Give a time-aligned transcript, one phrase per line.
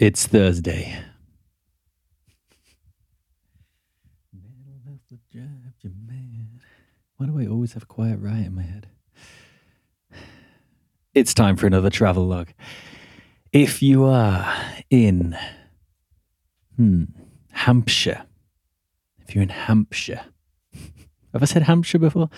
[0.00, 0.96] It's Thursday.
[7.18, 8.88] Why do I always have a quiet riot in my head?
[11.12, 12.48] It's time for another travel log.
[13.52, 14.50] If you are
[14.88, 15.36] in
[16.76, 17.04] hmm,
[17.50, 18.24] Hampshire,
[19.18, 20.24] if you're in Hampshire,
[21.34, 22.30] have I said Hampshire before?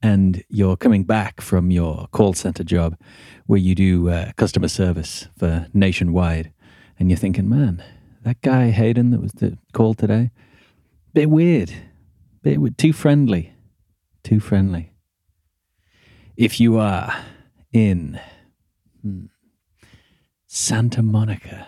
[0.00, 2.98] And you're coming back from your call center job
[3.44, 6.54] where you do uh, customer service for nationwide,
[7.00, 7.82] and you're thinking, man,
[8.22, 10.30] that guy Hayden that was the call today,
[11.14, 11.72] bit weird,
[12.42, 13.54] bit too friendly,
[14.22, 14.92] too friendly.
[16.36, 17.16] If you are
[17.72, 18.20] in
[19.02, 19.26] hmm,
[20.46, 21.66] Santa Monica,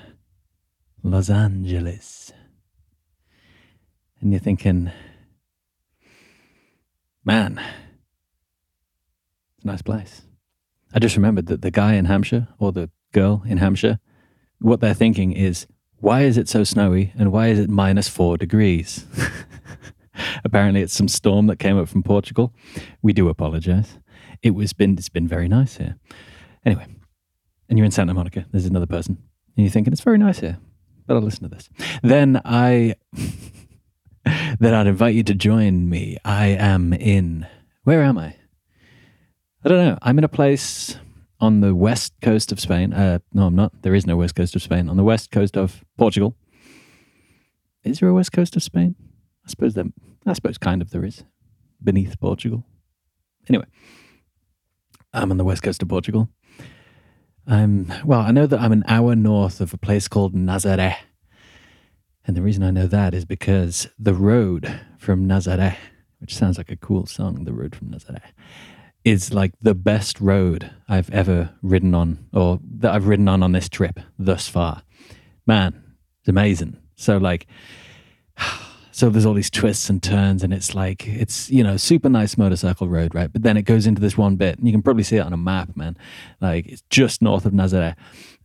[1.03, 2.33] Los Angeles,
[4.21, 4.91] and you're thinking,
[7.25, 7.59] man,
[9.57, 10.23] it's a nice place.
[10.95, 13.99] I just remembered that the guy in Hampshire or the girl in Hampshire,
[14.63, 15.67] what they're thinking is,
[15.99, 19.07] why is it so snowy and why is it minus four degrees?
[20.45, 22.53] Apparently, it's some storm that came up from Portugal.
[23.03, 23.99] We do apologize.
[24.43, 25.97] It was been it's been very nice here.
[26.65, 26.87] Anyway,
[27.69, 28.47] and you're in Santa Monica.
[28.51, 29.17] There's another person,
[29.57, 30.59] and you're thinking it's very nice here.
[31.07, 31.69] But I'll listen to this.
[32.03, 32.97] Then I,
[34.59, 36.17] then I'd invite you to join me.
[36.25, 37.47] I am in.
[37.85, 38.37] Where am I?
[39.65, 39.99] I don't know.
[40.03, 40.97] I'm in a place
[41.43, 42.93] on the west coast of Spain.
[42.95, 43.83] Uh, no, I'm not.
[43.83, 44.89] There is no west coast of Spain.
[44.89, 46.37] On the west coast of Portugal.
[47.83, 48.95] Is there a west coast of Spain?
[49.45, 49.87] I suppose there.
[50.25, 51.25] I suppose kind of there is,
[51.83, 52.65] beneath Portugal.
[53.49, 53.65] Anyway,
[55.13, 56.29] I'm on the west coast of Portugal.
[57.45, 58.21] I'm well.
[58.21, 60.95] I know that I'm an hour north of a place called Nazaré,
[62.25, 65.75] and the reason I know that is because the road from Nazaré,
[66.21, 68.23] which sounds like a cool song, the road from Nazaré,
[69.05, 73.53] is like the best road I've ever ridden on or that I've ridden on on
[73.53, 74.83] this trip thus far.
[75.47, 75.83] Man,
[76.21, 76.79] it's amazing.
[76.97, 77.47] So like
[78.93, 82.37] so there's all these twists and turns and it's like it's you know super nice
[82.37, 85.03] motorcycle road right but then it goes into this one bit and you can probably
[85.03, 85.97] see it on a map man
[86.41, 87.97] like it's just north of Nazaré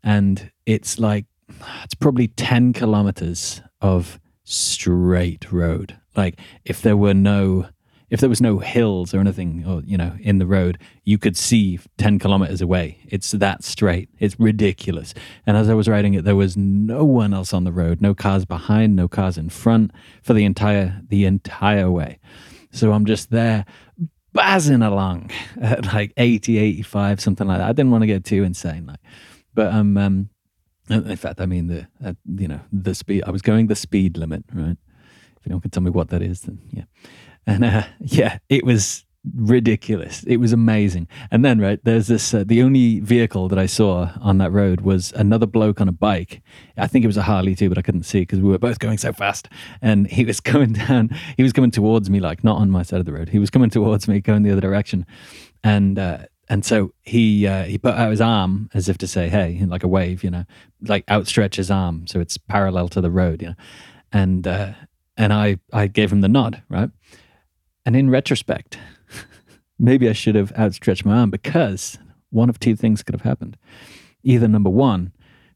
[0.03, 1.25] and it's like
[1.84, 7.68] it's probably 10 kilometers of straight road like if there were no
[8.09, 11.35] if there was no hills or anything or you know in the road you could
[11.35, 13.00] see 10 kilometers away.
[13.07, 14.09] It's that straight.
[14.19, 15.13] It's ridiculous.
[15.45, 18.01] And as i was riding it there was no one else on the road.
[18.01, 19.91] No cars behind no cars in front
[20.23, 22.19] for the entire the entire way.
[22.72, 23.66] So i'm just there
[24.34, 25.31] buzzing along
[25.62, 27.69] at like 80 85 something like that.
[27.69, 29.00] I didn't want to get too insane like
[29.53, 30.29] but um, um
[30.89, 34.16] in fact i mean the uh, you know the speed i was going the speed
[34.16, 34.78] limit right?
[35.38, 36.84] If anyone can tell me what that is then yeah
[37.47, 40.23] and uh, yeah, it was ridiculous.
[40.23, 41.07] It was amazing.
[41.31, 44.81] And then, right, there's this uh, the only vehicle that I saw on that road
[44.81, 46.41] was another bloke on a bike.
[46.77, 48.79] I think it was a Harley too, but I couldn't see because we were both
[48.79, 49.49] going so fast.
[49.81, 52.99] And he was coming down, he was coming towards me, like not on my side
[52.99, 53.29] of the road.
[53.29, 55.05] He was coming towards me, going the other direction.
[55.63, 56.19] And, uh,
[56.49, 59.83] and so he uh, he put out his arm as if to say, "Hey," like
[59.83, 60.45] a wave, you know,
[60.81, 63.55] like outstretch his arm so it's parallel to the road, you know,
[64.13, 64.71] and uh,
[65.17, 66.89] and I I gave him the nod, right,
[67.87, 68.77] and in retrospect,
[69.79, 71.97] maybe I should have outstretched my arm because
[72.31, 73.55] one of two things could have happened.
[74.23, 75.13] Either number one,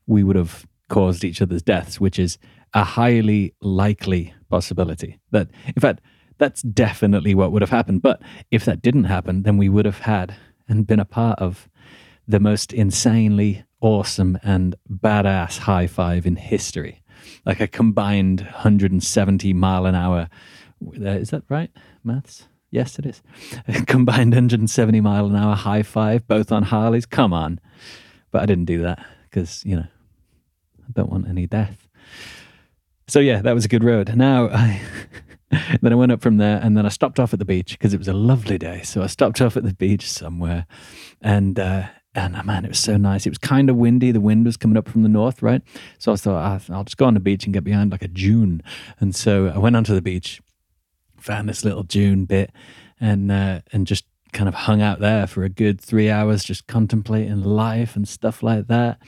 [0.07, 2.37] we would have caused each other's deaths, which is
[2.73, 5.19] a highly likely possibility.
[5.31, 5.99] That, in fact,
[6.37, 8.01] that's definitely what would have happened.
[8.01, 10.33] But if that didn't happen, then we would have had
[10.69, 11.67] and been a part of
[12.25, 17.03] the most insanely awesome and badass high five in history.
[17.45, 20.29] Like a combined 170 mile an hour.
[20.81, 21.71] Is that right?
[22.03, 22.47] maths.
[22.71, 23.21] Yes, it is.
[23.87, 27.05] Combined 170 mile an hour high five, both on Harleys.
[27.05, 27.59] Come on.
[28.31, 29.87] But I didn't do that because, you know,
[30.79, 31.87] I don't want any death.
[33.07, 34.15] So, yeah, that was a good road.
[34.15, 34.81] Now, I.
[35.81, 37.93] then I went up from there and then I stopped off at the beach because
[37.93, 38.83] it was a lovely day.
[38.83, 40.65] So I stopped off at the beach somewhere
[41.21, 43.25] and, uh, and oh, man, it was so nice.
[43.25, 44.11] It was kind of windy.
[44.11, 45.61] The wind was coming up from the north, right?
[45.97, 48.63] So I thought, I'll just go on the beach and get behind like a dune.
[48.99, 50.41] And so I went onto the beach
[51.21, 52.51] found this little dune bit
[52.99, 56.67] and uh, and just kind of hung out there for a good three hours, just
[56.67, 58.99] contemplating life and stuff like that.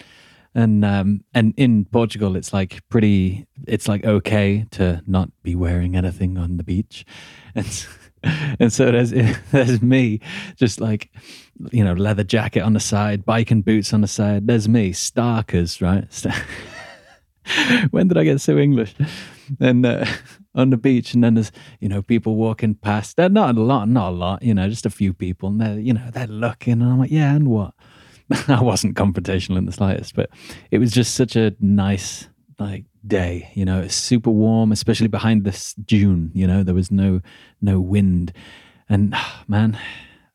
[0.55, 3.47] And um, and in Portugal, it's like pretty.
[3.67, 7.05] It's like okay to not be wearing anything on the beach,
[7.55, 7.87] and
[8.59, 9.11] and so there's
[9.51, 10.19] there's me,
[10.55, 11.09] just like
[11.71, 14.45] you know, leather jacket on the side, bike and boots on the side.
[14.45, 16.07] There's me, starkers, right?
[17.91, 18.95] when did I get so English?
[19.59, 20.05] And uh,
[20.55, 23.17] on the beach, and then there's you know people walking past.
[23.17, 25.79] They're not a lot, not a lot, you know, just a few people, and they're
[25.79, 27.73] you know they're looking, and I'm like, yeah, and what?
[28.47, 30.29] I wasn't confrontational in the slightest, but
[30.71, 32.27] it was just such a nice
[32.59, 33.51] like day.
[33.53, 36.31] You know, it's super warm, especially behind this dune.
[36.33, 37.21] You know, there was no
[37.61, 38.33] no wind,
[38.89, 39.15] and
[39.47, 39.77] man,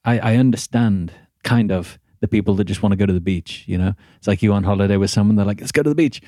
[0.04, 1.12] I, I understand
[1.44, 3.64] kind of the people that just want to go to the beach.
[3.66, 5.36] You know, it's like you on holiday with someone.
[5.36, 6.20] They're like, let's go to the beach,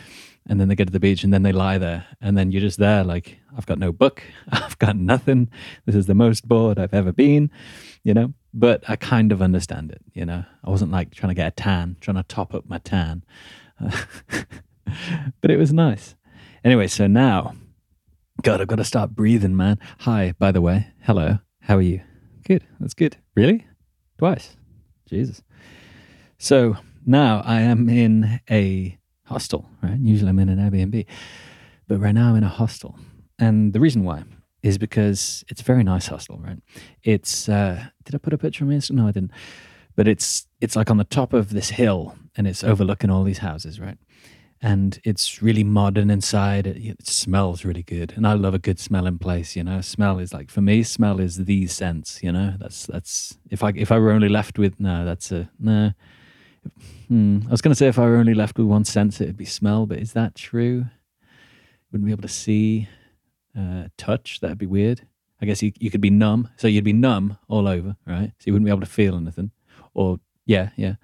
[0.49, 2.61] and then they get to the beach, and then they lie there, and then you're
[2.61, 4.23] just there like, I've got no book,
[4.53, 5.51] I've got nothing.
[5.87, 7.51] This is the most bored I've ever been.
[8.03, 10.01] You know, but I kind of understand it.
[10.15, 12.79] You know, I wasn't like trying to get a tan, trying to top up my
[12.79, 13.25] tan.
[15.41, 16.15] but it was nice.
[16.65, 17.55] Anyway, so now,
[18.43, 19.79] God, I've got to start breathing, man.
[20.01, 20.89] Hi, by the way.
[21.03, 21.39] Hello.
[21.61, 22.03] How are you?
[22.45, 22.65] Good.
[22.79, 23.17] That's good.
[23.35, 23.67] Really?
[24.19, 24.57] Twice.
[25.07, 25.43] Jesus.
[26.39, 28.99] So now I am in a
[29.31, 29.99] hostel, right?
[29.99, 31.07] Usually I'm in an Airbnb,
[31.89, 32.99] but right now I'm in a hostel.
[33.39, 34.25] And the reason why
[34.63, 36.59] is because it's a very nice hostel, right?
[37.03, 38.97] It's, uh, did I put a picture on Instagram?
[38.97, 39.33] No, I didn't.
[39.97, 43.39] But it's, it's like on the top of this hill and it's overlooking all these
[43.39, 43.97] houses, right?
[44.63, 46.67] and it's really modern inside.
[46.67, 49.57] It, it, smells really good, and I love a good smelling place.
[49.57, 52.21] You know, smell is like for me, smell is the sense.
[52.23, 55.51] You know, that's that's if I if I were only left with no, that's a
[55.59, 55.93] no.
[57.09, 57.41] Hmm.
[57.47, 59.45] I was going to say if I were only left with one sense, it'd be
[59.45, 60.87] smell, but is that true?
[61.91, 62.89] Wouldn't be able to see,
[63.59, 64.41] uh, touch.
[64.41, 65.07] That'd be weird.
[65.43, 68.33] I guess you you could be numb, so you'd be numb all over, right?
[68.39, 69.51] So you wouldn't be able to feel anything,
[69.95, 70.97] or yeah, yeah,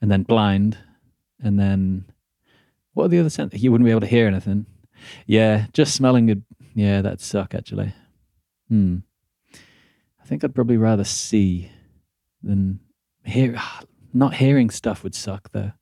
[0.00, 0.76] and then blind,
[1.42, 2.04] and then
[2.92, 3.62] what are the other senses?
[3.62, 4.66] You wouldn't be able to hear anything.
[5.26, 6.44] Yeah, just smelling good.
[6.74, 7.94] Yeah, that'd suck actually.
[8.68, 8.98] Hmm.
[10.22, 11.72] I think I'd probably rather see
[12.42, 12.80] than
[13.24, 13.60] hear.
[14.12, 15.72] Not hearing stuff would suck though.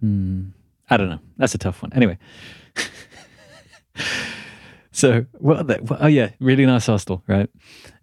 [0.00, 0.48] Hmm.
[0.90, 1.20] I don't know.
[1.36, 1.92] That's a tough one.
[1.92, 2.18] Anyway.
[4.90, 7.50] so, what, the, oh yeah, really nice hostel, right?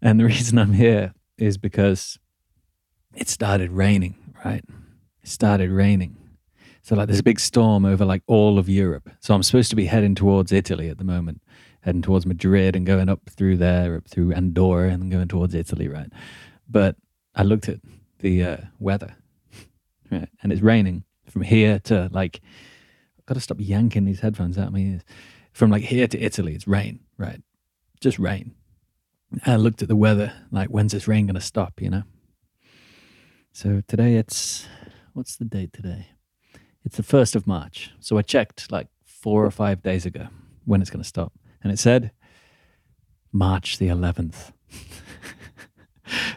[0.02, 2.20] And the reason I'm here is because
[3.16, 4.64] it started raining, right?
[5.24, 6.18] It started raining
[6.86, 9.10] so like there's a big storm over like all of Europe.
[9.20, 11.42] So I'm supposed to be heading towards Italy at the moment,
[11.82, 15.88] heading towards Madrid and going up through there, up through Andorra and going towards Italy,
[15.88, 16.12] right?
[16.70, 16.96] But
[17.34, 17.80] I looked at
[18.26, 19.16] the uh, weather,
[20.10, 20.28] right?
[20.42, 22.42] and it's raining from here to like.
[23.20, 25.02] I've got to stop yanking these headphones out of my ears.
[25.54, 27.42] From like here to Italy, it's rain, right?
[28.02, 28.56] Just rain.
[29.32, 31.80] And I looked at the weather, like when's this rain going to stop?
[31.80, 32.04] You know.
[33.54, 34.66] So today it's
[35.14, 36.08] what's the date today?
[36.84, 37.92] It's the 1st of March.
[38.00, 40.28] So I checked like four or five days ago
[40.66, 41.34] when it's going to stop.
[41.64, 42.12] And it said
[43.32, 44.52] March the 11th.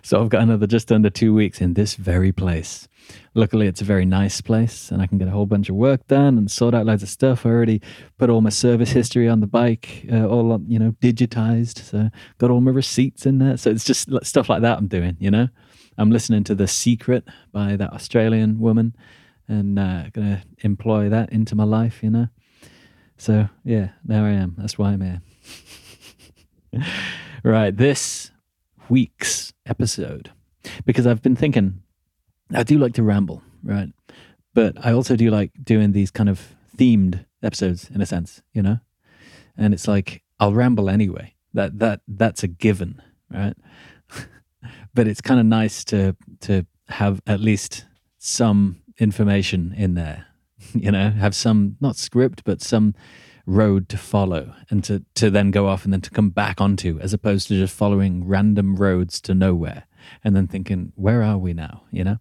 [0.02, 2.88] so I've got another just under two weeks in this very place.
[3.34, 6.06] Luckily, it's a very nice place and I can get a whole bunch of work
[6.08, 7.46] done and sort out loads of stuff.
[7.46, 7.80] I already
[8.18, 11.78] put all my service history on the bike, uh, all, you know, digitized.
[11.78, 13.56] So got all my receipts in there.
[13.56, 15.48] So it's just stuff like that I'm doing, you know?
[15.96, 18.94] I'm listening to The Secret by that Australian woman
[19.48, 22.28] and uh, going to employ that into my life, you know.
[23.16, 24.54] So yeah, there I am.
[24.56, 25.22] That's why I'm here.
[27.42, 28.30] right, this
[28.88, 30.30] week's episode,
[30.84, 31.82] because I've been thinking,
[32.54, 33.88] I do like to ramble, right,
[34.54, 38.62] but I also do like doing these kind of themed episodes in a sense, you
[38.62, 38.78] know.
[39.56, 41.34] And it's like I'll ramble anyway.
[41.54, 43.54] That that that's a given, right?
[44.94, 47.86] but it's kind of nice to to have at least
[48.18, 50.26] some information in there.
[50.74, 52.94] You know, have some not script, but some
[53.48, 56.98] road to follow and to, to then go off and then to come back onto,
[57.00, 59.86] as opposed to just following random roads to nowhere
[60.22, 61.82] and then thinking, where are we now?
[61.90, 62.18] You know?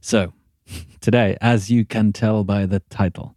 [0.00, 0.32] So
[1.00, 3.36] today, as you can tell by the title,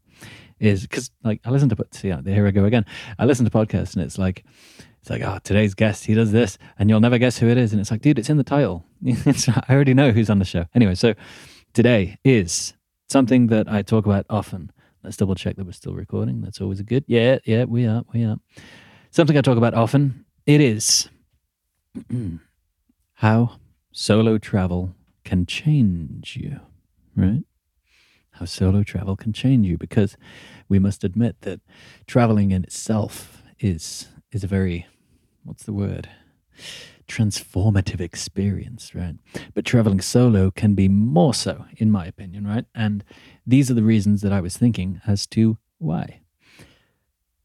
[0.57, 2.85] is because like I listen to see here I go again.
[3.19, 4.45] I listen to podcasts and it's like
[5.01, 7.71] it's like, oh, today's guest, he does this, and you'll never guess who it is.
[7.71, 8.85] And it's like, dude, it's in the title.
[9.05, 10.65] I already know who's on the show.
[10.73, 11.13] Anyway, so
[11.75, 12.73] today is
[13.07, 14.71] something that I talk about often.
[15.05, 16.41] Let's double check that we're still recording.
[16.41, 17.03] That's always a good.
[17.05, 18.01] Yeah, yeah, we are.
[18.11, 18.37] We are.
[19.11, 20.25] Something I talk about often.
[20.47, 21.09] It is
[23.13, 23.57] how
[23.91, 26.59] solo travel can change you,
[27.15, 27.43] right?
[28.31, 30.17] How solo travel can change you because
[30.69, 31.61] we must admit that
[32.07, 34.87] traveling in itself is is a very
[35.43, 36.09] what's the word?
[37.07, 39.15] Transformative experience, right?
[39.53, 42.65] But traveling solo can be more so, in my opinion, right?
[42.73, 43.03] And
[43.45, 46.21] these are the reasons that I was thinking as to why.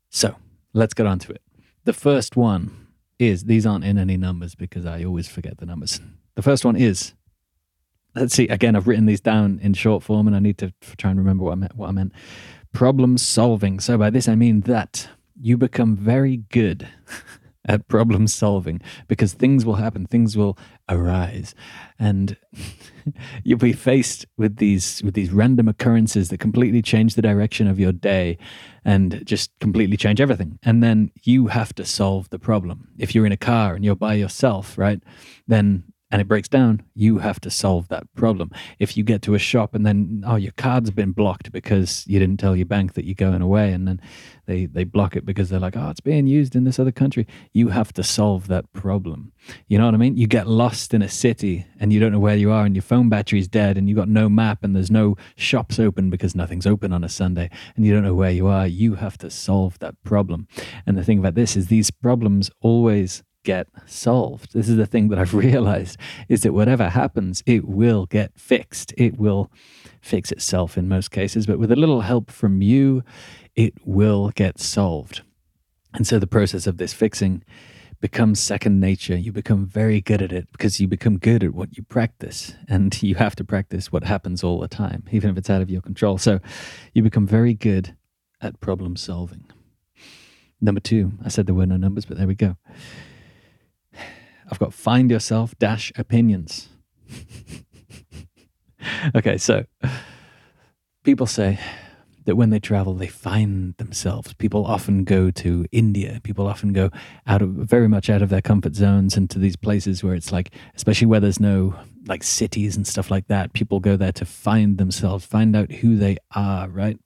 [0.08, 0.36] So
[0.72, 1.42] let's get on to it.
[1.84, 2.88] The first one
[3.18, 6.00] is these aren't in any numbers because I always forget the numbers.
[6.34, 7.14] The first one is
[8.14, 11.10] let's see again i've written these down in short form and i need to try
[11.10, 12.12] and remember what i meant what i meant
[12.72, 15.08] problem solving so by this i mean that
[15.40, 16.88] you become very good
[17.70, 20.58] at problem solving because things will happen, things will
[20.88, 21.54] arise,
[22.00, 22.36] and
[23.44, 27.78] you'll be faced with these with these random occurrences that completely change the direction of
[27.78, 28.36] your day
[28.84, 30.58] and just completely change everything.
[30.64, 32.88] And then you have to solve the problem.
[32.98, 35.00] If you're in a car and you're by yourself, right,
[35.46, 38.50] then and it breaks down, you have to solve that problem.
[38.78, 42.18] If you get to a shop and then, oh, your card's been blocked because you
[42.18, 44.00] didn't tell your bank that you're going away, and then
[44.46, 47.26] they, they block it because they're like, oh, it's being used in this other country,
[47.52, 49.32] you have to solve that problem.
[49.68, 50.16] You know what I mean?
[50.16, 52.82] You get lost in a city and you don't know where you are, and your
[52.82, 56.66] phone battery's dead, and you've got no map, and there's no shops open because nothing's
[56.66, 58.66] open on a Sunday, and you don't know where you are.
[58.66, 60.48] You have to solve that problem.
[60.86, 64.52] And the thing about this is, these problems always get solved.
[64.52, 65.96] This is the thing that I've realized
[66.28, 68.92] is that whatever happens, it will get fixed.
[68.96, 69.50] It will
[70.00, 73.02] fix itself in most cases, but with a little help from you,
[73.54, 75.22] it will get solved.
[75.94, 77.42] And so the process of this fixing
[78.00, 79.16] becomes second nature.
[79.16, 82.54] You become very good at it because you become good at what you practice.
[82.68, 85.70] And you have to practice what happens all the time, even if it's out of
[85.70, 86.18] your control.
[86.18, 86.40] So
[86.94, 87.96] you become very good
[88.40, 89.44] at problem solving.
[90.60, 92.56] Number two, I said there were no numbers, but there we go.
[94.50, 96.68] I've got find yourself dash opinions.
[99.14, 99.64] okay, so
[101.04, 101.58] people say
[102.24, 104.34] that when they travel, they find themselves.
[104.34, 106.20] People often go to India.
[106.22, 106.90] People often go
[107.26, 110.52] out of very much out of their comfort zones into these places where it's like,
[110.76, 111.74] especially where there's no
[112.06, 113.52] like cities and stuff like that.
[113.52, 116.98] People go there to find themselves, find out who they are, right?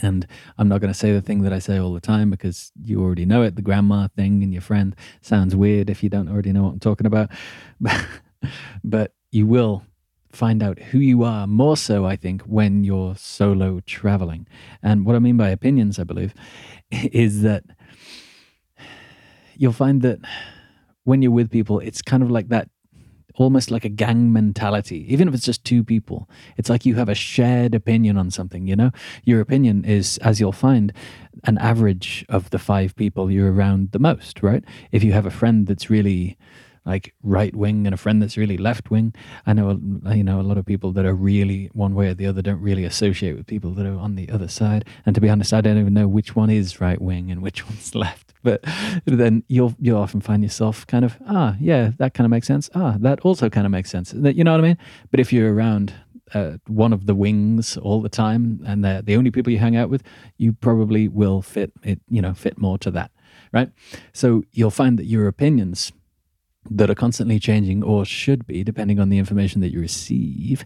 [0.00, 0.26] And
[0.58, 3.02] I'm not going to say the thing that I say all the time because you
[3.02, 3.56] already know it.
[3.56, 6.80] The grandma thing and your friend sounds weird if you don't already know what I'm
[6.80, 7.30] talking about.
[8.84, 9.84] but you will
[10.32, 14.46] find out who you are more so, I think, when you're solo traveling.
[14.82, 16.34] And what I mean by opinions, I believe,
[16.90, 17.64] is that
[19.56, 20.18] you'll find that
[21.04, 22.68] when you're with people, it's kind of like that
[23.36, 26.28] almost like a gang mentality, even if it's just two people.
[26.56, 28.90] It's like you have a shared opinion on something, you know?
[29.24, 30.92] Your opinion is, as you'll find,
[31.44, 34.64] an average of the five people you're around the most, right?
[34.90, 36.38] If you have a friend that's really
[36.86, 39.12] like right wing and a friend that's really left wing.
[39.44, 39.78] I know
[40.14, 42.60] you know a lot of people that are really one way or the other don't
[42.60, 44.84] really associate with people that are on the other side.
[45.04, 47.66] And to be honest, I don't even know which one is right wing and which
[47.68, 48.32] one's left.
[48.42, 48.64] But
[49.04, 52.70] then you'll you'll often find yourself kind of ah yeah that kind of makes sense
[52.74, 54.14] ah that also kind of makes sense.
[54.14, 54.78] You know what I mean.
[55.10, 55.92] But if you're around
[56.34, 59.76] uh, one of the wings all the time and they're the only people you hang
[59.76, 60.02] out with,
[60.38, 63.10] you probably will fit it you know fit more to that
[63.52, 63.70] right.
[64.12, 65.92] So you'll find that your opinions
[66.70, 70.64] that are constantly changing or should be depending on the information that you receive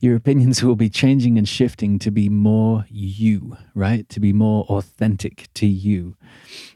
[0.00, 4.08] your opinions will be changing and shifting to be more you right?
[4.10, 6.16] To be more authentic to you.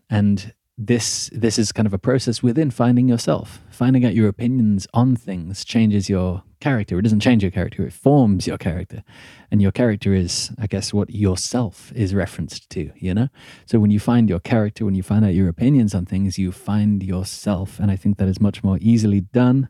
[0.09, 3.63] And this this is kind of a process within finding yourself.
[3.71, 6.97] Finding out your opinions on things changes your character.
[6.97, 9.03] It doesn't change your character it forms your character.
[9.51, 13.29] And your character is i guess what yourself is referenced to you know?
[13.67, 16.53] So when you find your character when you find out your opinions on things you
[16.53, 17.81] find yourself.
[17.81, 19.69] And i think that is much more easily done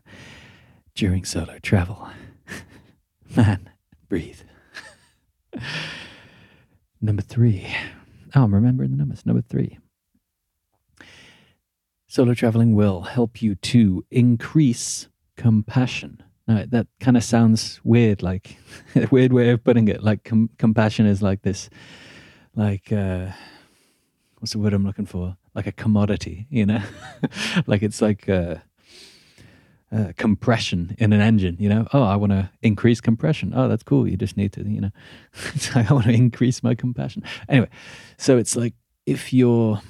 [0.93, 2.09] during solo travel.
[3.35, 3.69] Man
[4.07, 4.41] breathe.
[7.01, 7.75] Number three.
[8.35, 9.25] Oh i'm remembering the numbers.
[9.25, 9.79] Number three.
[12.07, 16.21] Solo traveling will help you to increase compassion.
[16.47, 18.57] Now, that kind of sounds weird, like
[18.95, 20.03] a weird way of putting it.
[20.03, 21.69] Like com- compassion is like this,
[22.55, 23.27] like uh,
[24.39, 25.37] what's the word I'm looking for?
[25.55, 26.81] Like a commodity, you know,
[27.67, 28.55] like it's like uh,
[29.89, 31.55] uh, compression in an engine.
[31.59, 33.53] You know, oh, I want to increase compression.
[33.55, 34.07] Oh, that's cool.
[34.07, 34.91] You just need to, you know,
[35.75, 37.23] I want to increase my compassion.
[37.47, 37.69] Anyway,
[38.17, 38.73] so it's like
[39.05, 39.81] if you're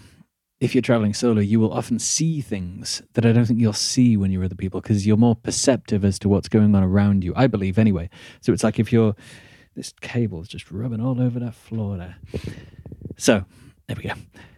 [0.64, 4.16] if you're traveling solo, you will often see things that I don't think you'll see
[4.16, 7.26] when you're with other people because you're more perceptive as to what's going on around
[7.26, 7.34] you.
[7.36, 8.10] I believe anyway.
[8.40, 9.14] So it's like if you're
[9.76, 12.16] this cable is just rubbing all over that floor there.
[13.18, 13.44] So
[13.88, 14.14] there we go.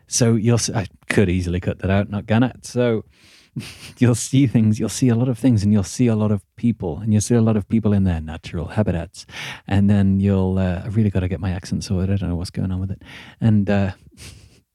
[0.05, 2.53] So you'll see, I could easily cut that out, not gonna.
[2.61, 3.05] So
[3.97, 6.43] you'll see things, you'll see a lot of things, and you'll see a lot of
[6.55, 9.25] people, and you'll see a lot of people in their natural habitats.
[9.67, 12.11] And then you'll, uh, I've really got to get my accent sorted.
[12.11, 13.01] I don't know what's going on with it.
[13.41, 13.93] And, uh,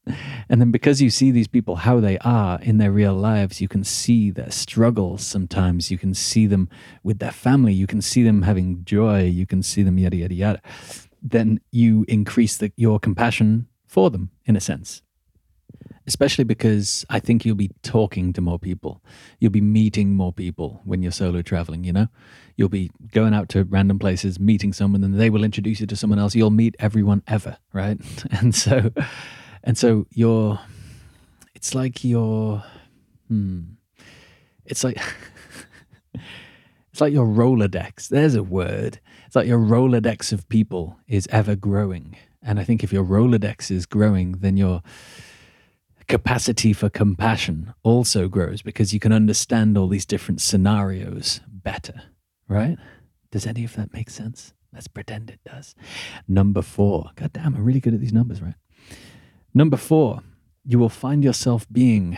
[0.05, 3.67] and then because you see these people how they are in their real lives, you
[3.67, 5.91] can see their struggles sometimes.
[5.91, 6.69] You can see them
[7.03, 7.73] with their family.
[7.73, 9.25] You can see them having joy.
[9.25, 10.61] You can see them yada, yada, yada.
[11.21, 15.03] Then you increase the, your compassion for them in a sense.
[16.07, 19.03] Especially because I think you'll be talking to more people.
[19.39, 22.07] You'll be meeting more people when you're solo traveling, you know?
[22.57, 25.95] You'll be going out to random places, meeting someone, and they will introduce you to
[25.95, 26.33] someone else.
[26.33, 27.99] You'll meet everyone ever, right?
[28.31, 28.91] And so
[29.63, 30.59] and so you're,
[31.55, 32.63] it's like you're
[33.31, 33.61] Hmm.
[34.65, 34.97] It's like
[36.91, 38.09] it's like your Rolodex.
[38.09, 38.99] There's a word.
[39.25, 42.17] It's like your Rolodex of people is ever growing.
[42.43, 44.83] And I think if your Rolodex is growing, then your
[46.09, 52.01] capacity for compassion also grows because you can understand all these different scenarios better,
[52.49, 52.77] right?
[53.31, 54.53] Does any of that make sense?
[54.73, 55.73] Let's pretend it does.
[56.27, 57.11] Number four.
[57.15, 58.55] God damn, I'm really good at these numbers, right?
[59.53, 60.21] Number four,
[60.65, 62.17] you will find yourself being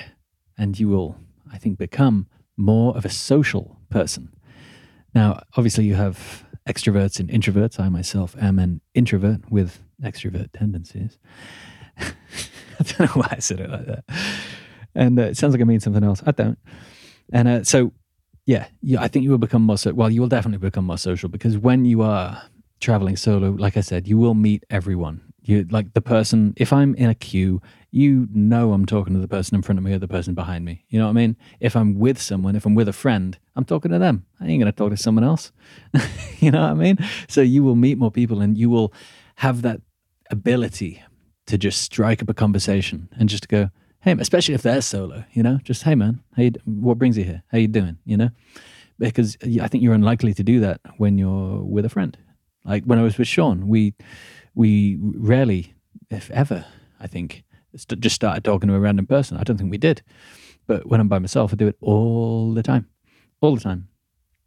[0.57, 1.17] and you will,
[1.51, 4.33] I think, become more of a social person.
[5.15, 7.79] Now, obviously, you have extroverts and introverts.
[7.79, 11.17] I myself am an introvert with extrovert tendencies.
[11.97, 12.03] I
[12.79, 14.03] don't know why I said it like that.
[14.95, 16.21] And uh, it sounds like I mean something else.
[16.25, 16.57] I don't.
[17.31, 17.93] And uh, so,
[18.45, 18.67] yeah,
[18.99, 19.93] I think you will become more so.
[19.93, 22.41] Well, you will definitely become more social because when you are
[22.79, 25.32] traveling solo, like I said, you will meet everyone.
[25.43, 26.53] You like the person.
[26.55, 29.83] If I'm in a queue, you know I'm talking to the person in front of
[29.83, 30.85] me or the person behind me.
[30.89, 31.35] You know what I mean?
[31.59, 34.25] If I'm with someone, if I'm with a friend, I'm talking to them.
[34.39, 35.51] I ain't gonna talk to someone else.
[36.39, 36.97] you know what I mean?
[37.27, 38.93] So you will meet more people, and you will
[39.35, 39.81] have that
[40.31, 41.03] ability
[41.45, 43.69] to just strike up a conversation and just go,
[44.01, 47.43] hey, especially if they're solo, you know, just hey man, hey, what brings you here?
[47.51, 47.97] How you doing?
[48.05, 48.29] You know,
[48.99, 52.17] because I think you're unlikely to do that when you're with a friend.
[52.65, 53.93] Like when I was with Sean, we
[54.55, 55.73] we rarely,
[56.09, 56.65] if ever,
[56.99, 57.43] I think,
[57.75, 59.37] just started talking to a random person.
[59.37, 60.01] I don't think we did,
[60.67, 62.87] but when I'm by myself, I do it all the time,
[63.41, 63.87] all the time.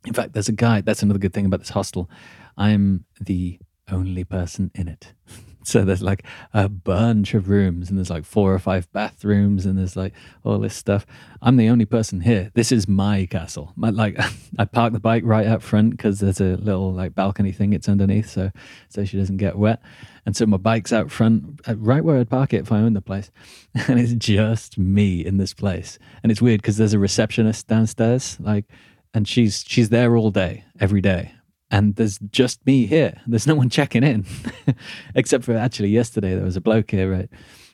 [0.06, 0.80] In fact, there's a guy.
[0.80, 2.08] That's another good thing about this hostel.
[2.56, 3.58] I'm the
[3.90, 5.12] only person in it.
[5.76, 6.22] So there's like
[6.54, 10.12] a bunch of rooms, and there's like four or five bathrooms, and there's like
[10.44, 11.04] all this stuff.
[11.42, 12.52] I'm the only person here.
[12.54, 13.72] This is my castle.
[13.74, 14.16] My, like
[14.58, 17.72] I park the bike right up front because there's a little like balcony thing.
[17.72, 18.52] It's underneath, so
[18.88, 19.82] so she doesn't get wet.
[20.24, 22.96] And so my bike's out front, uh, right where I'd park it if I owned
[22.96, 23.30] the place.
[23.88, 25.98] And it's just me in this place.
[26.22, 28.66] And it's weird because there's a receptionist downstairs, like,
[29.12, 31.32] and she's she's there all day, every day
[31.70, 33.20] and there's just me here.
[33.26, 34.24] There's no one checking in,
[35.14, 37.28] except for actually yesterday there was a bloke here, right?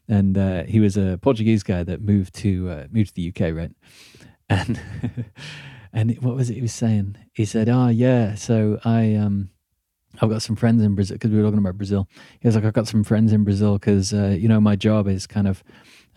[0.08, 3.54] And uh, he was a Portuguese guy that moved to uh, moved to the UK,
[3.54, 3.70] right?
[4.48, 4.80] And
[5.92, 7.16] and what was it he was saying?
[7.32, 9.50] He said, "Oh yeah, so I um."
[10.20, 12.06] I've got some friends in Brazil because we were talking about Brazil.
[12.38, 15.08] He was like, I've got some friends in Brazil because uh, you know my job
[15.08, 15.64] is kind of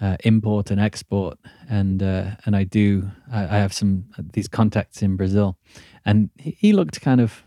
[0.01, 1.38] uh, import and export,
[1.69, 5.57] and uh, and I do I, I, have some these contacts in Brazil,
[6.03, 7.45] and he, he looked kind of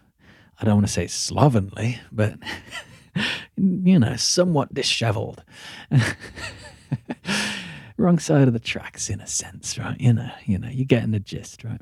[0.61, 2.35] I don't want to say slovenly, but
[3.57, 5.43] you know, somewhat disheveled.
[7.97, 10.01] Wrong side of the tracks, in a sense, right?
[10.01, 11.81] You know, you know, you're getting the gist, right?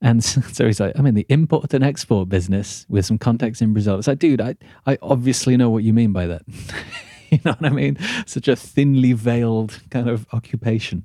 [0.00, 3.72] And so he's like, I'm in the import and export business with some contacts in
[3.72, 3.98] Brazil.
[3.98, 4.56] It's like, dude, I,
[4.86, 6.42] I obviously know what you mean by that.
[7.30, 7.98] you know what I mean?
[8.26, 11.04] Such a thinly veiled kind of occupation.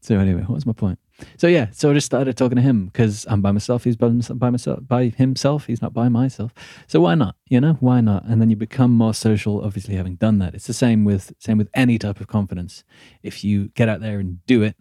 [0.00, 0.98] So anyway, what was my point?
[1.36, 3.84] So yeah, so I just started talking to him because I'm by myself.
[3.84, 5.66] He's by myself, by himself.
[5.66, 6.52] He's not by myself.
[6.86, 7.36] So why not?
[7.48, 8.24] You know, why not?
[8.24, 9.64] And then you become more social.
[9.64, 12.84] Obviously, having done that, it's the same with same with any type of confidence.
[13.22, 14.76] If you get out there and do it,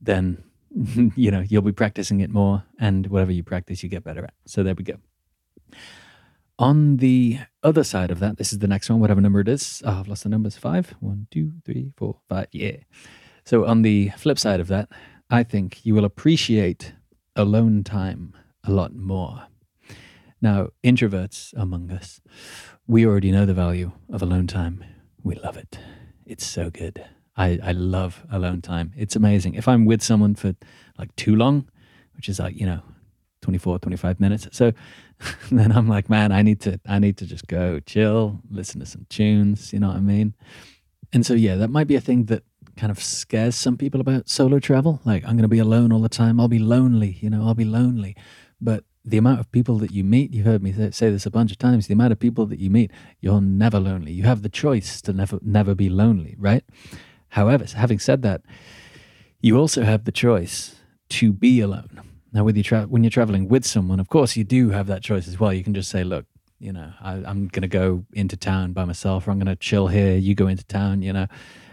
[0.00, 0.42] then
[1.16, 4.34] you know you'll be practicing it more, and whatever you practice, you get better at.
[4.46, 4.96] So there we go.
[6.58, 9.82] On the other side of that, this is the next one, whatever number it is.
[9.84, 10.56] Oh, I've lost the numbers.
[10.56, 12.46] Five, one, two, three, four, five.
[12.52, 12.76] Yeah.
[13.44, 14.88] So on the flip side of that,
[15.32, 16.92] I think you will appreciate
[17.34, 19.44] alone time a lot more.
[20.42, 22.20] Now, introverts among us,
[22.86, 24.84] we already know the value of alone time.
[25.22, 25.78] We love it.
[26.26, 27.02] It's so good.
[27.34, 28.92] I, I love alone time.
[28.94, 29.54] It's amazing.
[29.54, 30.54] If I'm with someone for
[30.98, 31.66] like too long,
[32.14, 32.82] which is like, you know,
[33.40, 34.48] 24, 25 minutes.
[34.52, 34.72] So
[35.50, 38.86] then I'm like, man, I need to, I need to just go chill, listen to
[38.86, 39.72] some tunes.
[39.72, 40.34] You know what I mean?
[41.10, 42.42] And so, yeah, that might be a thing that
[42.76, 45.00] kind of scares some people about solo travel.
[45.04, 46.40] Like, I'm going to be alone all the time.
[46.40, 48.16] I'll be lonely, you know, I'll be lonely.
[48.60, 51.50] But the amount of people that you meet, you've heard me say this a bunch
[51.50, 54.12] of times, the amount of people that you meet, you're never lonely.
[54.12, 56.64] You have the choice to never, never be lonely, right?
[57.30, 58.42] However, having said that,
[59.40, 60.76] you also have the choice
[61.10, 62.00] to be alone.
[62.32, 65.02] Now, with you tra- when you're traveling with someone, of course, you do have that
[65.02, 65.52] choice as well.
[65.52, 66.26] You can just say, look,
[66.60, 69.56] you know, I, am going to go into town by myself, or I'm going to
[69.56, 70.16] chill here.
[70.16, 71.26] You go into town, you know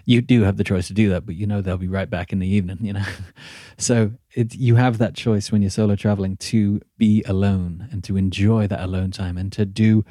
[0.09, 2.33] you do have the choice to do that, but you know they'll be right back
[2.33, 3.05] in the evening, you know.
[3.77, 8.17] so it, you have that choice when you're solo traveling to be alone and to
[8.17, 10.03] enjoy that alone time and to do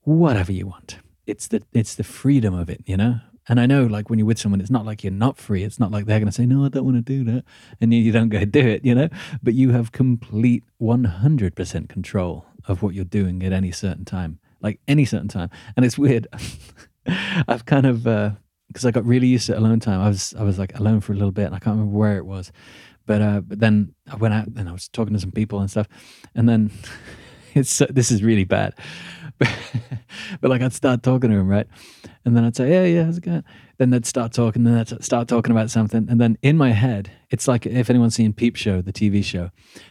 [0.00, 0.96] whatever you want.
[1.26, 3.20] It's the it's the freedom of it, you know.
[3.48, 5.62] And I know, like when you're with someone, it's not like you're not free.
[5.62, 7.44] It's not like they're going to say, "No, I don't want to do that,"
[7.82, 9.10] and you don't go do it, you know.
[9.42, 14.80] But you have complete 100% control of what you're doing at any certain time, like
[14.88, 15.50] any certain time.
[15.76, 16.28] And it's weird.
[17.48, 18.30] I've kind of uh,
[18.72, 20.00] because I got really used to alone time.
[20.00, 22.16] I was I was like alone for a little bit, and I can't remember where
[22.16, 22.50] it was,
[23.06, 25.70] but uh, but then I went out and I was talking to some people and
[25.70, 25.88] stuff,
[26.34, 26.70] and then
[27.54, 28.74] it's this is really bad,
[29.38, 29.48] but,
[30.40, 31.66] but like I'd start talking to them right,
[32.24, 33.44] and then I'd say yeah yeah how's it going?
[33.78, 37.10] Then they'd start talking, then they'd start talking about something, and then in my head
[37.30, 39.50] it's like if anyone's seen Peep Show, the TV show,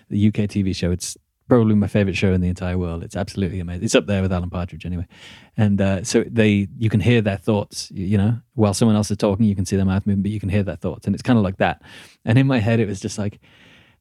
[0.09, 1.17] the UK TV show, it's
[1.51, 3.03] probably my favorite show in the entire world.
[3.03, 3.83] It's absolutely amazing.
[3.83, 5.05] It's up there with Alan Partridge anyway.
[5.57, 9.17] And uh, so they, you can hear their thoughts, you know, while someone else is
[9.17, 11.07] talking, you can see their mouth moving, but you can hear their thoughts.
[11.07, 11.81] And it's kind of like that.
[12.23, 13.41] And in my head, it was just like,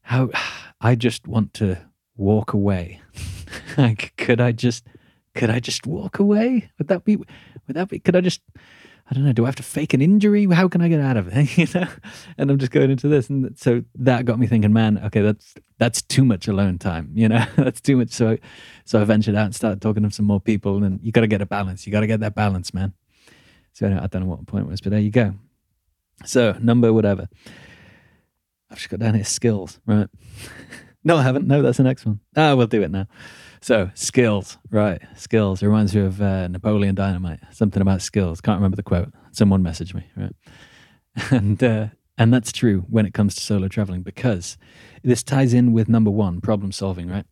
[0.03, 0.29] how
[0.79, 1.77] I just want to
[2.15, 3.01] walk away.
[3.77, 4.87] like, could I just,
[5.35, 6.71] could I just walk away?
[6.77, 7.27] Would that be, would
[7.67, 8.39] that be, could I just,
[9.11, 10.45] I don't know, do I have to fake an injury?
[10.45, 11.57] How can I get out of it?
[11.57, 11.87] you know?
[12.37, 13.29] And I'm just going into this.
[13.29, 17.27] And so that got me thinking, man, okay, that's that's too much alone time, you
[17.27, 17.45] know?
[17.57, 18.11] that's too much.
[18.11, 18.37] So
[18.85, 21.41] so I ventured out and started talking to some more people and you gotta get
[21.41, 21.85] a balance.
[21.85, 22.93] You gotta get that balance, man.
[23.73, 25.33] So I don't know what the point was, but there you go.
[26.23, 27.27] So number whatever.
[28.69, 30.07] I've just got down here skills, right?
[31.03, 31.47] no, I haven't.
[31.47, 32.21] No, that's the next one.
[32.37, 33.07] Ah, we'll do it now.
[33.61, 35.01] So skills, right?
[35.15, 35.61] Skills.
[35.61, 37.39] It reminds me of uh, Napoleon Dynamite.
[37.51, 38.41] Something about skills.
[38.41, 39.13] Can't remember the quote.
[39.31, 40.35] Someone messaged me, right?
[41.31, 44.57] And uh, and that's true when it comes to solo traveling because
[45.03, 47.25] this ties in with number one, problem solving, right?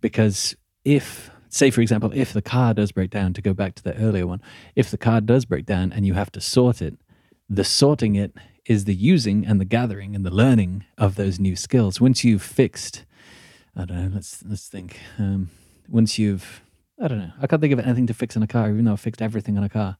[0.00, 3.82] Because if say for example if the car does break down to go back to
[3.82, 4.42] the earlier one
[4.74, 6.98] if the car does break down and you have to sort it
[7.48, 8.32] the sorting it
[8.66, 12.42] is the using and the gathering and the learning of those new skills once you've
[12.42, 13.04] fixed
[13.76, 15.48] i don't know let's let's think um,
[15.88, 16.62] once you've
[17.00, 17.32] I don't know.
[17.40, 19.56] I can't think of anything to fix in a car, even though I fixed everything
[19.56, 19.98] in a car.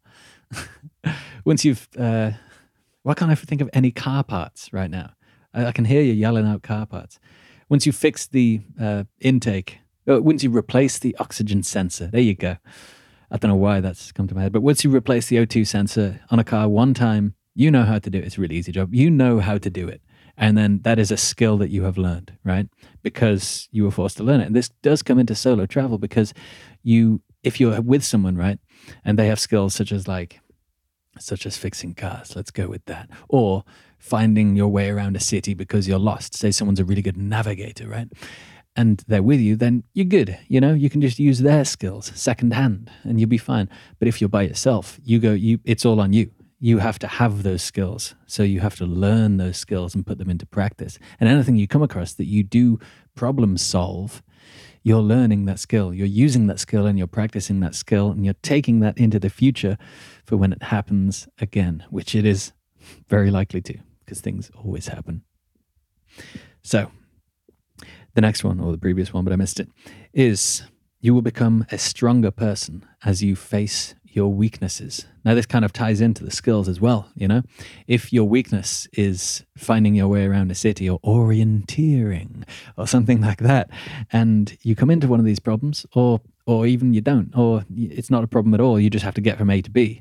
[1.44, 2.30] once you've, uh,
[3.02, 5.10] why can't I think of any car parts right now?
[5.52, 7.18] I, I, can hear you yelling out car parts.
[7.68, 12.34] Once you fix the uh, intake, uh, once you replace the oxygen sensor, there you
[12.34, 12.56] go.
[13.30, 15.66] I don't know why that's come to my head, but once you replace the O2
[15.66, 18.24] sensor on a car one time, you know how to do it.
[18.24, 18.94] It's a really easy job.
[18.94, 20.00] You know how to do it.
[20.36, 22.68] And then that is a skill that you have learned, right?
[23.02, 24.46] Because you were forced to learn it.
[24.46, 26.34] And this does come into solo travel because
[26.82, 28.58] you, if you're with someone, right,
[29.04, 30.40] and they have skills such as like,
[31.18, 33.64] such as fixing cars, let's go with that, or
[33.98, 36.34] finding your way around a city because you're lost.
[36.34, 38.08] Say someone's a really good navigator, right?
[38.76, 40.38] and they're with you, then you're good.
[40.48, 43.70] You know, you can just use their skills secondhand and you'll be fine.
[43.98, 47.06] But if you're by yourself, you go, you, it's all on you you have to
[47.06, 48.14] have those skills.
[48.26, 50.98] So you have to learn those skills and put them into practice.
[51.20, 52.78] And anything you come across that you do
[53.14, 54.22] problem solve,
[54.82, 55.92] you're learning that skill.
[55.92, 59.28] You're using that skill and you're practicing that skill and you're taking that into the
[59.28, 59.76] future
[60.24, 62.52] for when it happens again, which it is
[63.08, 65.22] very likely to because things always happen.
[66.62, 66.90] So
[68.14, 69.68] the next one, or the previous one, but I missed it,
[70.14, 70.62] is
[71.00, 75.06] you will become a stronger person as you face your weaknesses.
[75.24, 77.08] Now, this kind of ties into the skills as well.
[77.14, 77.42] You know,
[77.86, 82.44] if your weakness is finding your way around a city or orienteering
[82.76, 83.70] or something like that,
[84.10, 88.10] and you come into one of these problems, or or even you don't, or it's
[88.10, 90.00] not a problem at all, you just have to get from A to B,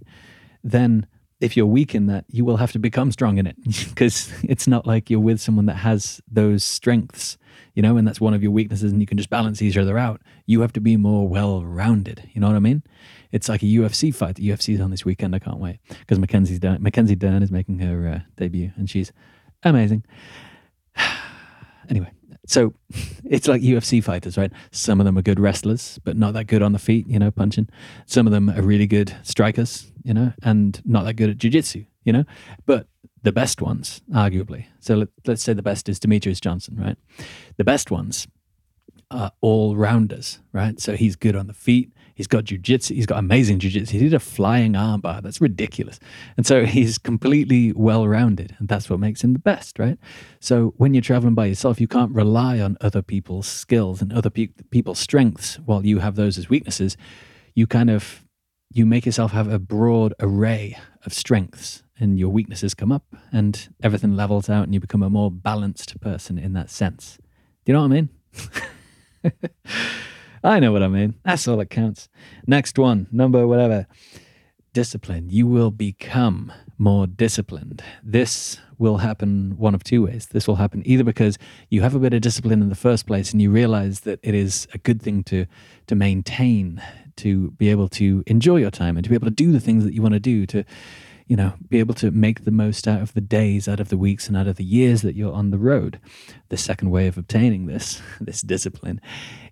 [0.63, 1.07] then
[1.41, 3.55] if you're weak in that, you will have to become strong in it
[3.89, 7.37] because it's not like you're with someone that has those strengths,
[7.73, 9.97] you know, and that's one of your weaknesses and you can just balance each other
[9.97, 10.21] out.
[10.45, 12.29] You have to be more well rounded.
[12.33, 12.83] You know what I mean?
[13.31, 14.35] It's like a UFC fight.
[14.35, 15.35] The UFC is on this weekend.
[15.35, 19.11] I can't wait because Mackenzie's Dern, Mackenzie Dern is making her uh, debut and she's
[19.63, 20.05] amazing.
[21.89, 22.11] anyway,
[22.47, 22.73] so
[23.25, 24.51] it's like UFC fighters, right?
[24.71, 27.31] Some of them are good wrestlers, but not that good on the feet, you know,
[27.31, 27.67] punching.
[28.05, 31.83] Some of them are really good strikers, you know, and not that good at jiu-jitsu,
[32.03, 32.23] you know.
[32.65, 32.87] But
[33.23, 34.67] the best ones, arguably.
[34.79, 36.95] So let, us say the best is Demetrious Johnson, right?
[37.57, 38.27] The best ones
[39.09, 40.79] are all rounders, right?
[40.79, 41.91] So he's good on the feet.
[42.13, 42.95] He's got jujitsu.
[42.95, 43.89] He's got amazing jujitsu.
[43.89, 45.21] He did a flying armbar.
[45.21, 45.99] That's ridiculous.
[46.37, 48.55] And so he's completely well rounded.
[48.59, 49.97] And that's what makes him the best, right?
[50.39, 54.29] So when you're traveling by yourself, you can't rely on other people's skills and other
[54.29, 56.95] pe- people's strengths while you have those as weaknesses.
[57.55, 58.24] You kind of
[58.75, 63.69] you make yourself have a broad array of strengths and your weaknesses come up and
[63.81, 67.17] everything levels out and you become a more balanced person in that sense.
[67.63, 67.91] Do you know what
[69.23, 69.71] I mean?
[70.43, 71.15] I know what I mean.
[71.23, 72.09] That's all that counts.
[72.45, 73.87] Next one, number whatever.
[74.73, 75.29] Discipline.
[75.29, 77.81] You will become more disciplined.
[78.03, 80.25] This will happen one of two ways.
[80.25, 81.37] This will happen either because
[81.69, 84.35] you have a bit of discipline in the first place and you realize that it
[84.35, 85.45] is a good thing to
[85.87, 86.81] to maintain,
[87.17, 89.83] to be able to enjoy your time and to be able to do the things
[89.83, 90.63] that you want to do, to
[91.27, 93.97] you know, be able to make the most out of the days, out of the
[93.97, 95.99] weeks, and out of the years that you're on the road.
[96.49, 99.01] The second way of obtaining this, this discipline,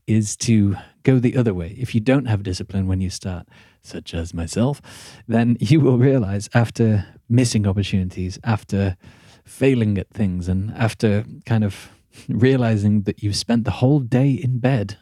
[0.05, 1.75] is to go the other way.
[1.79, 3.47] If you don't have discipline when you start,
[3.81, 4.81] such as myself,
[5.27, 8.95] then you will realize after missing opportunities, after
[9.43, 11.89] failing at things, and after kind of
[12.29, 14.97] realizing that you've spent the whole day in bed.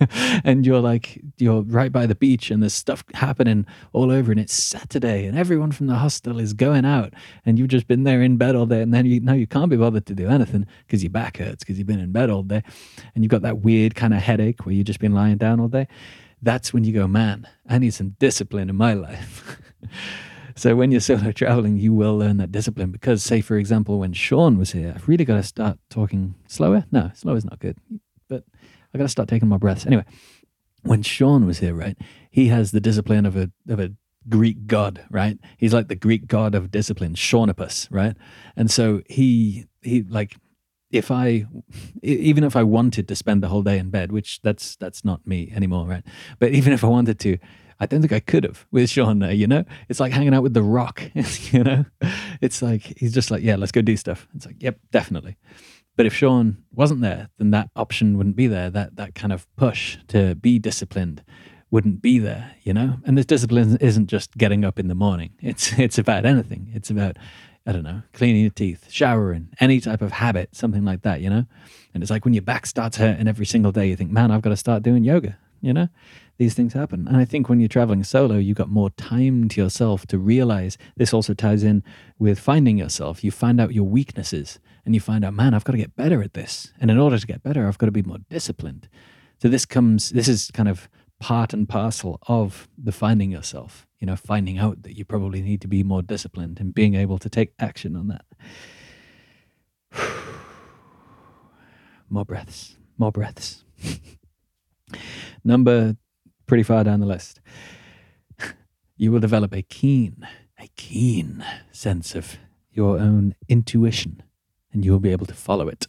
[0.44, 4.40] and you're like you're right by the beach and there's stuff happening all over and
[4.40, 7.12] it's saturday and everyone from the hostel is going out
[7.44, 9.70] and you've just been there in bed all day and then you know you can't
[9.70, 12.42] be bothered to do anything because your back hurts because you've been in bed all
[12.42, 12.62] day
[13.14, 15.68] and you've got that weird kind of headache where you've just been lying down all
[15.68, 15.86] day
[16.42, 19.60] that's when you go man i need some discipline in my life
[20.60, 24.12] So when you're solo traveling, you will learn that discipline because, say, for example, when
[24.12, 26.84] Sean was here, I've really got to start talking slower.
[26.92, 27.78] No, slower is not good,
[28.28, 28.44] but
[28.92, 29.86] I got to start taking my breaths.
[29.86, 30.04] Anyway,
[30.82, 31.96] when Sean was here, right,
[32.30, 33.92] he has the discipline of a of a
[34.28, 35.38] Greek god, right?
[35.56, 38.16] He's like the Greek god of discipline, Seanopus, right?
[38.56, 40.36] And so he he like
[40.90, 41.46] if I
[42.02, 45.26] even if I wanted to spend the whole day in bed, which that's that's not
[45.26, 46.04] me anymore, right?
[46.38, 47.38] But even if I wanted to,
[47.80, 49.64] I don't think I could have with Sean there, you know?
[49.88, 51.02] It's like hanging out with The Rock,
[51.50, 51.86] you know?
[52.42, 54.28] It's like, he's just like, yeah, let's go do stuff.
[54.34, 55.38] It's like, yep, definitely.
[56.00, 58.70] But if Sean wasn't there, then that option wouldn't be there.
[58.70, 61.22] That, that kind of push to be disciplined
[61.70, 62.96] wouldn't be there, you know?
[63.04, 65.34] And this discipline isn't just getting up in the morning.
[65.42, 66.70] It's, it's about anything.
[66.72, 67.18] It's about,
[67.66, 71.28] I don't know, cleaning your teeth, showering, any type of habit, something like that, you
[71.28, 71.44] know?
[71.92, 74.40] And it's like when your back starts hurting every single day, you think, man, I've
[74.40, 75.88] got to start doing yoga, you know?
[76.40, 77.06] These things happen.
[77.06, 80.78] And I think when you're traveling solo, you've got more time to yourself to realize
[80.96, 81.84] this also ties in
[82.18, 83.22] with finding yourself.
[83.22, 86.22] You find out your weaknesses and you find out, man, I've got to get better
[86.22, 86.72] at this.
[86.80, 88.88] And in order to get better, I've got to be more disciplined.
[89.42, 94.06] So this comes, this is kind of part and parcel of the finding yourself, you
[94.06, 97.28] know, finding out that you probably need to be more disciplined and being able to
[97.28, 98.24] take action on that.
[102.08, 103.62] more breaths, more breaths.
[105.44, 105.96] Number
[106.50, 107.40] pretty far down the list.
[108.96, 110.26] you will develop a keen,
[110.58, 112.38] a keen sense of
[112.72, 114.20] your own intuition,
[114.72, 115.86] and you will be able to follow it.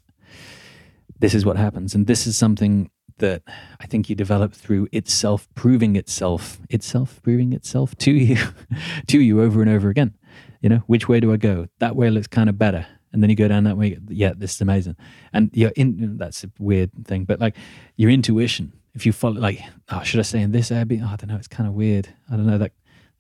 [1.18, 1.96] This is what happens.
[1.96, 3.42] And this is something that
[3.80, 8.38] I think you develop through itself proving itself, itself proving itself to you,
[9.08, 10.14] to you over and over again.
[10.62, 11.70] You know, which way do I go?
[11.80, 12.86] That way looks kind of better.
[13.12, 13.98] And then you go down that way.
[14.10, 14.96] Yeah, this is amazing.
[15.34, 17.56] And you're in, that's a weird thing, but like
[17.98, 21.04] your intuition if you follow, like, oh, should I stay in this Airbnb?
[21.04, 21.38] Oh, I don't know.
[21.38, 22.10] It's kind of weird.
[22.30, 22.58] I don't know.
[22.58, 22.74] That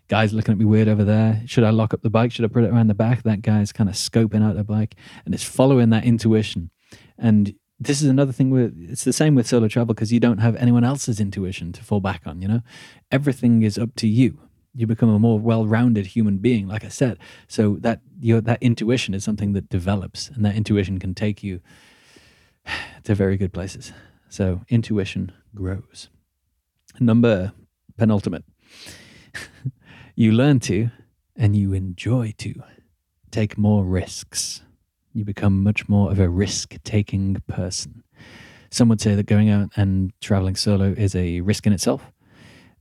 [0.07, 1.41] guy's looking at me weird over there.
[1.45, 2.31] Should I lock up the bike?
[2.31, 3.23] Should I put it around the back?
[3.23, 6.69] That guy's kind of scoping out the bike and it's following that intuition.
[7.17, 10.39] And this is another thing where it's the same with solo travel because you don't
[10.39, 12.61] have anyone else's intuition to fall back on, you know?
[13.09, 14.37] Everything is up to you.
[14.75, 17.17] You become a more well-rounded human being, like I said.
[17.47, 21.61] So that your that intuition is something that develops and that intuition can take you
[23.03, 23.93] to very good places.
[24.31, 26.07] So intuition grows.
[27.01, 27.51] Number
[27.97, 28.45] penultimate.
[30.15, 30.89] you learn to
[31.35, 32.53] and you enjoy to
[33.29, 34.61] take more risks.
[35.11, 38.05] You become much more of a risk taking person.
[38.69, 42.09] Some would say that going out and traveling solo is a risk in itself.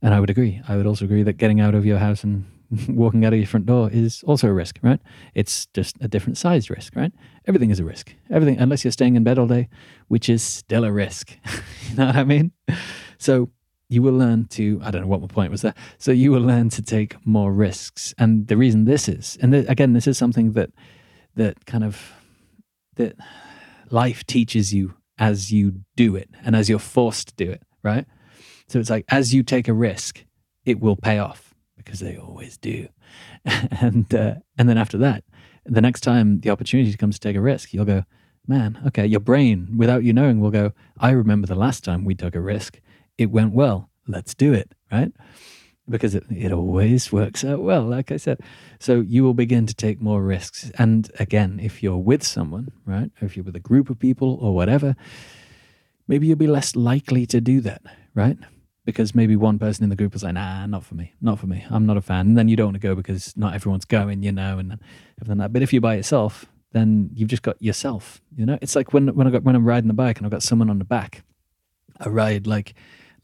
[0.01, 0.61] And I would agree.
[0.69, 2.45] I would also agree that getting out of your house and
[2.89, 4.99] walking out of your front door is also a risk, right?
[5.33, 7.11] It's just a different size risk, right?
[7.47, 8.13] Everything is a risk.
[8.29, 9.67] Everything, unless you're staying in bed all day,
[10.07, 11.37] which is still a risk.
[11.89, 12.51] you know what I mean?
[13.17, 13.49] So
[13.89, 15.73] you will learn to, I don't know what my point was there.
[15.97, 18.13] So you will learn to take more risks.
[18.17, 20.69] And the reason this is, and th- again, this is something that,
[21.35, 22.13] that kind of,
[22.95, 23.15] that
[23.89, 28.05] life teaches you as you do it and as you're forced to do it, right?
[28.69, 30.23] So it's like, as you take a risk,
[30.63, 31.50] it will pay off
[31.85, 32.87] because they always do.
[33.45, 35.23] and uh, and then after that,
[35.65, 38.03] the next time the opportunity comes to take a risk, you'll go,
[38.47, 39.05] man, okay.
[39.05, 42.41] Your brain, without you knowing, will go, I remember the last time we took a
[42.41, 42.79] risk.
[43.17, 43.89] It went well.
[44.07, 45.11] Let's do it, right?
[45.87, 48.39] Because it, it always works out well, like I said.
[48.79, 50.71] So you will begin to take more risks.
[50.77, 54.55] And again, if you're with someone, right, if you're with a group of people or
[54.55, 54.95] whatever,
[56.07, 57.81] maybe you'll be less likely to do that,
[58.15, 58.37] right?
[58.85, 61.47] Because maybe one person in the group was like, nah, not for me, not for
[61.47, 61.65] me.
[61.69, 62.27] I'm not a fan.
[62.27, 64.79] And then you don't want to go because not everyone's going, you know, and
[65.21, 65.53] everything that.
[65.53, 68.57] But if you're by yourself, then you've just got yourself, you know?
[68.61, 70.69] It's like when, when I got, when I'm riding the bike and I've got someone
[70.69, 71.23] on the back,
[71.99, 72.73] I ride like,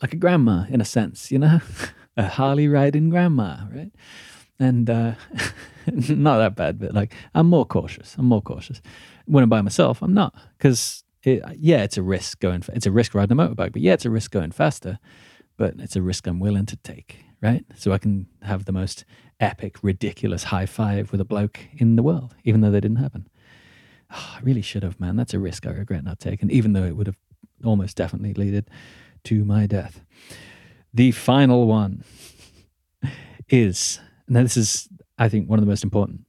[0.02, 1.62] like a grandma in a sense, you know,
[2.18, 3.92] a Harley riding grandma, right?
[4.60, 5.14] And, uh,
[5.88, 8.16] not that bad, but like, I'm more cautious.
[8.18, 8.82] I'm more cautious.
[9.26, 12.92] When I'm by myself, I'm not because it, yeah, it's a risk going, it's a
[12.92, 15.00] risk riding a motorbike, but yeah, it's a risk going faster
[15.58, 17.66] but it's a risk I'm willing to take, right?
[17.76, 19.06] So I can have the most
[19.40, 23.28] epic, ridiculous high five with a bloke in the world, even though they didn't happen.
[24.12, 25.16] Oh, I really should have, man.
[25.16, 27.18] That's a risk I regret not taking, even though it would have
[27.64, 28.70] almost definitely led
[29.26, 30.02] to my death.
[30.94, 32.04] The final one
[33.50, 36.22] is now this is I think one of the most important.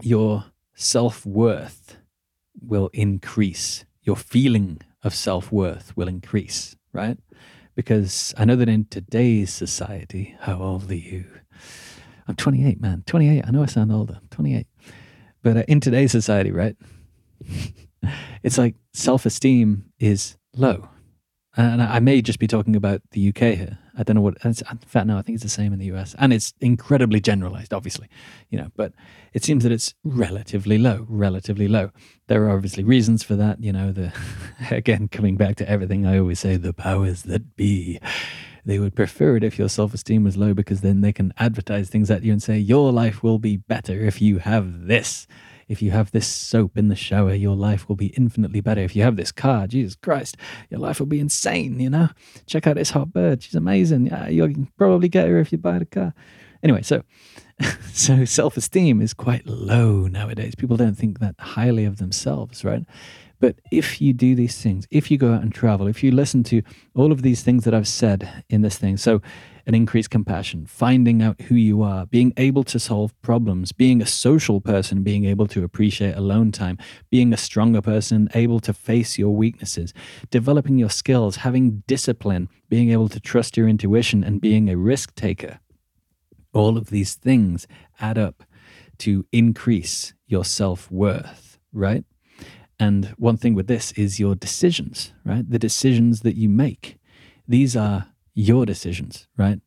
[0.00, 1.96] Your self worth
[2.60, 3.84] will increase.
[4.02, 7.18] Your feeling of self worth will increase, right?
[7.74, 11.24] Because I know that in today's society, how old are you?
[12.28, 13.02] I'm 28, man.
[13.06, 13.44] 28.
[13.46, 14.20] I know I sound older.
[14.30, 14.66] 28.
[15.42, 16.76] But uh, in today's society, right?
[18.42, 20.88] it's like self esteem is low.
[21.54, 23.78] And I may just be talking about the UK here.
[23.96, 24.38] I don't know what.
[24.42, 27.74] In fact, no, I think it's the same in the US, and it's incredibly generalized,
[27.74, 28.08] obviously,
[28.48, 28.68] you know.
[28.74, 28.94] But
[29.34, 31.90] it seems that it's relatively low, relatively low.
[32.26, 33.92] There are obviously reasons for that, you know.
[33.92, 34.14] The
[34.70, 38.00] again, coming back to everything I always say, the powers that be,
[38.64, 42.10] they would prefer it if your self-esteem was low because then they can advertise things
[42.10, 45.26] at you and say your life will be better if you have this
[45.72, 48.82] if you have this soap in the shower, your life will be infinitely better.
[48.82, 50.36] If you have this car, Jesus Christ,
[50.68, 52.10] your life will be insane, you know?
[52.46, 53.42] Check out this hot bird.
[53.42, 54.08] She's amazing.
[54.08, 56.12] Yeah, you'll probably get her if you buy the car.
[56.62, 57.02] Anyway, so
[57.92, 60.54] so self-esteem is quite low nowadays.
[60.54, 62.84] People don't think that highly of themselves, right?
[63.40, 66.44] But if you do these things, if you go out and travel, if you listen
[66.44, 66.62] to
[66.94, 69.22] all of these things that I've said in this thing, so
[69.66, 74.06] an increased compassion, finding out who you are, being able to solve problems, being a
[74.06, 76.78] social person, being able to appreciate alone time,
[77.10, 79.94] being a stronger person, able to face your weaknesses,
[80.30, 85.14] developing your skills, having discipline, being able to trust your intuition, and being a risk
[85.14, 85.60] taker.
[86.52, 87.66] All of these things
[88.00, 88.42] add up
[88.98, 92.04] to increase your self worth, right?
[92.78, 95.48] And one thing with this is your decisions, right?
[95.48, 96.98] The decisions that you make.
[97.46, 99.60] These are your decisions, right?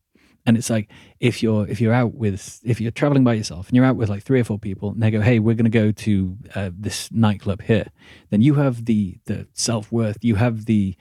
[0.46, 3.76] And it's like if you're if you're out with if you're traveling by yourself and
[3.76, 5.70] you're out with like three or four people and they go, hey, we're going to
[5.70, 7.86] go to uh, this nightclub here,
[8.30, 10.94] then you have the the self worth, you have the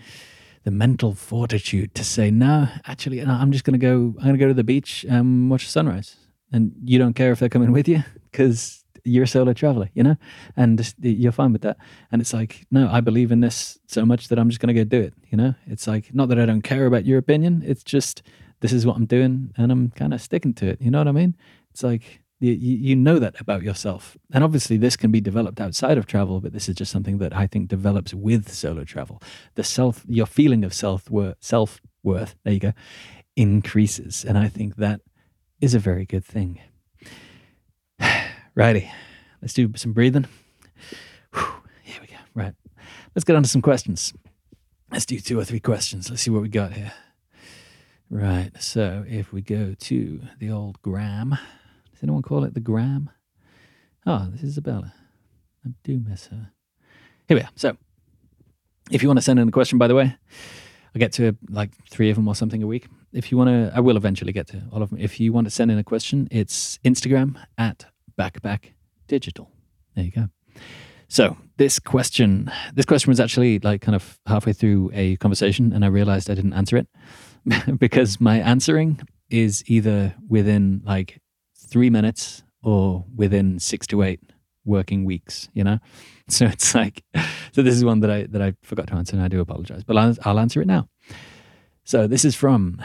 [0.64, 4.16] the mental fortitude to say, no, actually, no, I'm just going to go.
[4.18, 6.16] I'm going to go to the beach and watch the sunrise,
[6.52, 10.04] and you don't care if they're coming with you because you're a solo traveler, you
[10.04, 10.18] know,
[10.58, 11.78] and you're fine with that.
[12.12, 14.84] And it's like, no, I believe in this so much that I'm just going to
[14.84, 15.14] go do it.
[15.30, 17.64] You know, it's like not that I don't care about your opinion.
[17.66, 18.24] It's just
[18.62, 20.82] this is what I'm doing, and I'm kind of sticking to it.
[20.82, 21.36] You know what I mean?
[21.72, 25.98] It's like you, you know that about yourself, and obviously this can be developed outside
[25.98, 29.22] of travel, but this is just something that I think develops with solo travel.
[29.56, 32.74] The self, your feeling of self worth, self worth, there you go,
[33.36, 35.02] increases, and I think that
[35.62, 36.60] is a very good thing.
[38.56, 38.90] Righty,
[39.42, 40.28] let's do some breathing.
[41.34, 41.46] Whew,
[41.84, 42.16] here we go.
[42.34, 42.54] Right,
[43.14, 44.14] let's get on to some questions.
[44.90, 46.10] Let's do two or three questions.
[46.10, 46.94] Let's see what we got here.
[48.10, 51.32] Right, so if we go to the old gram,
[51.92, 53.10] does anyone call it the gram?
[54.06, 54.94] Oh, this is Isabella.
[55.66, 56.52] I do miss her.
[57.28, 57.50] Here we are.
[57.56, 57.76] So,
[58.90, 60.16] if you want to send in a question, by the way,
[60.94, 62.88] I get to like three of them or something a week.
[63.12, 65.00] If you want to, I will eventually get to all of them.
[65.00, 67.88] If you want to send in a question, it's Instagram at
[68.20, 68.74] backpack
[69.08, 69.52] digital.
[69.96, 70.30] There you go.
[71.08, 75.86] So this question, this question was actually like kind of halfway through a conversation, and
[75.86, 76.88] I realized I didn't answer it
[77.78, 81.20] because my answering is either within like
[81.56, 84.20] three minutes or within six to eight
[84.66, 85.48] working weeks.
[85.54, 85.80] You know,
[86.28, 87.04] so it's like,
[87.52, 89.84] so this is one that I that I forgot to answer, and I do apologize,
[89.84, 90.90] but I'll, I'll answer it now.
[91.84, 92.82] So this is from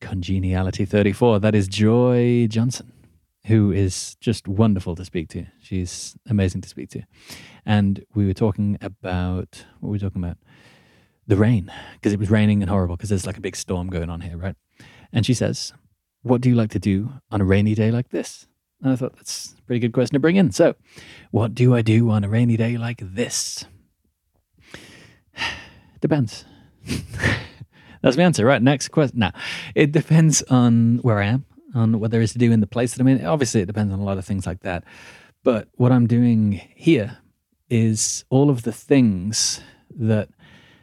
[0.00, 1.40] Congeniality 34.
[1.40, 2.92] That is Joy Johnson
[3.48, 5.46] who is just wonderful to speak to.
[5.60, 7.02] She's amazing to speak to.
[7.64, 10.36] And we were talking about what were we talking about?
[11.26, 14.10] The rain, because it was raining and horrible, because there's like a big storm going
[14.10, 14.54] on here, right?
[15.12, 15.72] And she says,
[16.22, 18.46] What do you like to do on a rainy day like this?
[18.82, 20.52] And I thought that's a pretty good question to bring in.
[20.52, 20.74] So,
[21.30, 23.64] what do I do on a rainy day like this?
[26.00, 26.44] Depends.
[28.02, 28.62] that's my answer, right?
[28.62, 29.18] Next question.
[29.18, 29.32] Now,
[29.74, 32.92] it depends on where I am on what there is to do in the place
[32.94, 33.24] that I'm in.
[33.24, 34.84] Obviously, it depends on a lot of things like that.
[35.44, 37.18] But what I'm doing here
[37.70, 40.28] is all of the things that,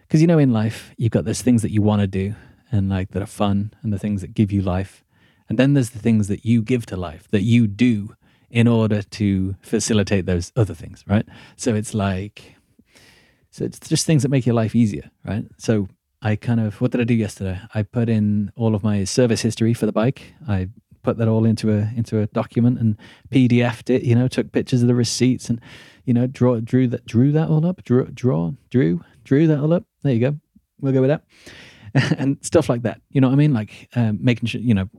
[0.01, 2.35] because you know, in life, you've got those things that you want to do
[2.71, 5.03] and like that are fun and the things that give you life.
[5.49, 8.15] And then there's the things that you give to life that you do
[8.49, 11.25] in order to facilitate those other things, right?
[11.55, 12.55] So it's like,
[13.51, 15.45] so it's just things that make your life easier, right?
[15.57, 15.87] So
[16.25, 17.59] I kind of what did I do yesterday?
[17.75, 20.33] I put in all of my service history for the bike.
[20.47, 20.69] I
[21.03, 22.97] put that all into a into a document and
[23.29, 24.01] PDFed it.
[24.01, 25.61] You know, took pictures of the receipts and
[26.03, 27.83] you know draw drew that drew that all up.
[27.83, 29.83] Drew draw drew drew that all up.
[30.01, 30.39] There you go.
[30.81, 31.25] We'll go with that
[32.17, 33.01] and stuff like that.
[33.11, 33.53] You know what I mean?
[33.53, 34.89] Like um, making sure you know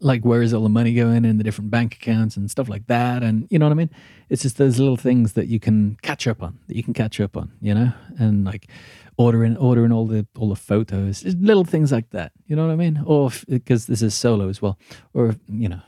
[0.00, 2.86] like where is all the money going in the different bank accounts and stuff like
[2.86, 3.22] that?
[3.22, 3.90] And you know what i mean?
[4.28, 7.20] It's just those little things that you can catch up on that you can catch
[7.20, 7.92] up on you know?
[8.18, 8.68] And like
[9.18, 12.76] ordering ordering all the all the photos little things like that you know what i
[12.76, 13.02] mean?
[13.06, 14.78] Or because this is solo as well.
[15.14, 15.80] Or you know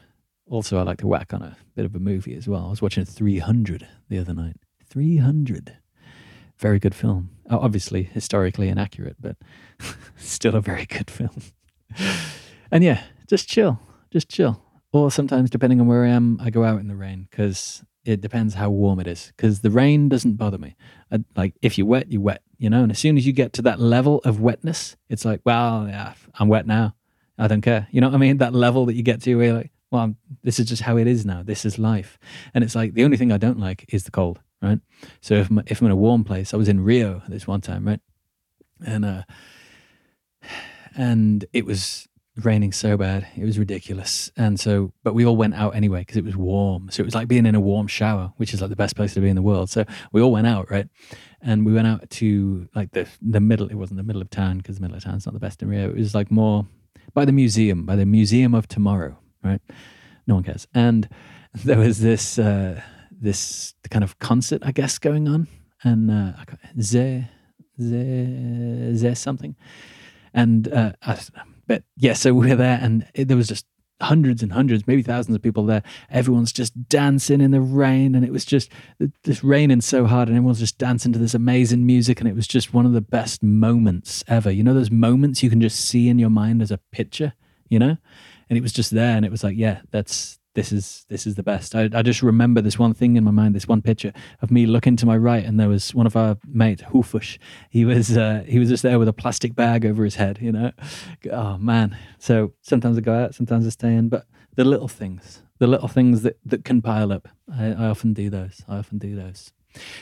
[0.51, 2.67] also i like to whack on a bit of a movie as well.
[2.67, 4.57] I was watching 300 the other night.
[4.87, 5.77] 300
[6.59, 7.31] very good film.
[7.51, 9.37] Obviously historically inaccurate but
[10.17, 11.43] still a very good film.
[12.71, 13.81] And yeah just chill
[14.11, 14.63] just chill.
[14.93, 18.21] Or sometimes, depending on where I am, I go out in the rain because it
[18.23, 19.33] depends how warm it is.
[19.37, 20.77] Because the rain doesn't bother me.
[21.13, 22.83] I, like if you're wet, you're wet, you know.
[22.83, 26.15] And as soon as you get to that level of wetness, it's like, well, yeah,
[26.39, 26.95] I'm wet now.
[27.39, 27.87] I don't care.
[27.91, 28.39] You know what I mean?
[28.39, 30.97] That level that you get to, where you're like, well, I'm, this is just how
[30.97, 31.43] it is now.
[31.43, 32.19] This is life.
[32.55, 34.81] And it's like the only thing I don't like is the cold, right?
[35.21, 37.61] So if I'm, if I'm in a warm place, I was in Rio this one
[37.61, 38.01] time, right?
[38.85, 39.23] And uh,
[40.97, 42.08] and it was
[42.45, 43.27] raining so bad.
[43.37, 44.31] It was ridiculous.
[44.37, 46.91] And so, but we all went out anyway because it was warm.
[46.91, 49.15] So it was like being in a warm shower, which is like the best place
[49.15, 49.71] to be in the world.
[49.71, 50.89] So we all went out, right?
[51.41, 53.69] And we went out to like the the middle.
[53.69, 55.69] It wasn't the middle of town because the middle of town's not the best in
[55.69, 55.91] Rio.
[55.91, 56.67] It was like more
[57.15, 59.61] by the museum, by the Museum of Tomorrow, right?
[60.27, 60.67] No one cares.
[60.75, 61.09] And
[61.65, 62.81] there was this uh,
[63.11, 65.49] this kind of concert, I guess, going on,
[65.83, 66.33] and uh,
[66.81, 67.29] ze
[67.81, 69.57] ze ze something,
[70.35, 71.19] and uh, I,
[71.69, 73.67] but yeah, so we were there, and it, there was just
[74.01, 75.83] hundreds and hundreds, maybe thousands of people there.
[76.11, 78.73] Everyone's just dancing in the rain, and it was just
[79.23, 82.49] this raining so hard, and everyone's just dancing to this amazing music, and it was
[82.49, 84.51] just one of the best moments ever.
[84.51, 87.35] You know, those moments you can just see in your mind as a picture,
[87.69, 87.97] you know,
[88.49, 91.37] and it was just there, and it was like, yeah, that's this is this is
[91.37, 91.77] the best.
[91.77, 94.67] I, I just remember this one thing in my mind, this one picture of me
[94.67, 97.39] looking to my right, and there was one of our mates, Hufush.
[97.71, 100.51] He was uh, he was just there with a plastic bag over his head, you
[100.51, 100.73] know.
[101.31, 101.97] Oh man!
[102.19, 105.87] So sometimes I go out, sometimes I stay in, but the little things, the little
[105.87, 108.63] things that that can pile up, I, I often do those.
[108.69, 109.53] I often do those.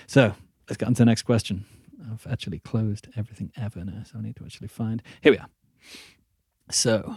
[0.07, 0.35] So
[0.71, 1.67] let's get on to the next question.
[2.11, 5.03] I've actually closed everything ever now, so I need to actually find.
[5.21, 5.51] Here we are.
[6.71, 7.17] So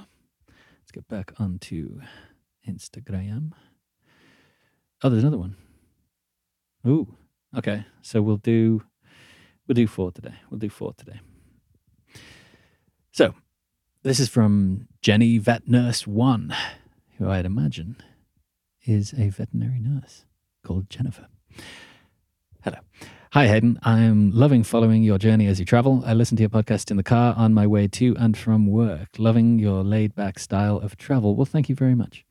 [0.81, 2.01] let's get back onto
[2.68, 3.51] Instagram.
[5.03, 5.55] Oh, there's another one.
[6.88, 7.16] Ooh,
[7.57, 7.86] okay.
[8.01, 8.84] So we'll do
[9.68, 10.36] we'll do four today.
[10.49, 11.20] We'll do four today.
[13.12, 13.34] So
[14.03, 16.55] this is from Jenny Vet Nurse One,
[17.18, 17.97] who I'd imagine
[18.86, 20.26] is a veterinary nurse
[20.64, 21.28] called Jennifer.
[22.64, 22.78] Hello.
[23.34, 23.78] Hi, Hayden.
[23.84, 26.01] I'm loving following your journey as you travel.
[26.05, 29.10] I listen to your podcast in the car on my way to and from work.
[29.18, 31.36] Loving your laid back style of travel.
[31.36, 32.26] Well, thank you very much.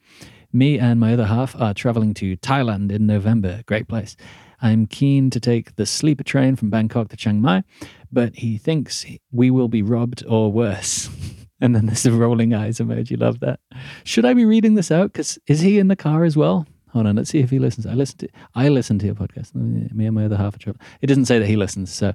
[0.53, 3.63] Me and my other half are traveling to Thailand in November.
[3.67, 4.17] Great place.
[4.63, 7.63] I'm keen to take the sleeper train from Bangkok to Chiang Mai,
[8.11, 11.11] but he thinks we will be robbed or worse.
[11.61, 13.21] and then there's a rolling eyes emoji.
[13.21, 13.61] Love that.
[14.05, 15.13] Should I be reading this out?
[15.13, 16.67] Because is he in the car as well?
[16.93, 17.85] Hold on, let's see if he listens.
[17.85, 19.55] I listen to I listen to your podcast.
[19.55, 20.85] Me and my other half are traveling.
[21.03, 22.15] It doesn't say that he listens, so.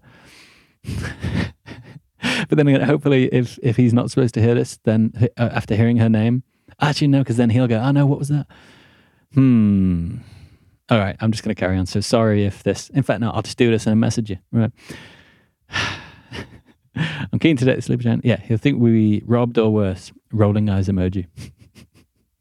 [0.84, 5.76] but then again, hopefully, if if he's not supposed to hear this, then uh, after
[5.76, 6.44] hearing her name,
[6.82, 8.48] Actually, no, because then he'll go, oh no, what was that?
[9.34, 10.18] Hmm.
[10.90, 11.86] All right, I'm just going to carry on.
[11.86, 14.38] So sorry if this, in fact, no, I'll just do this and message you.
[14.52, 14.72] Right.
[16.96, 18.26] I'm keen to date Sleepy Giant.
[18.26, 20.12] Yeah, he'll think we robbed or worse.
[20.32, 21.28] Rolling eyes emoji.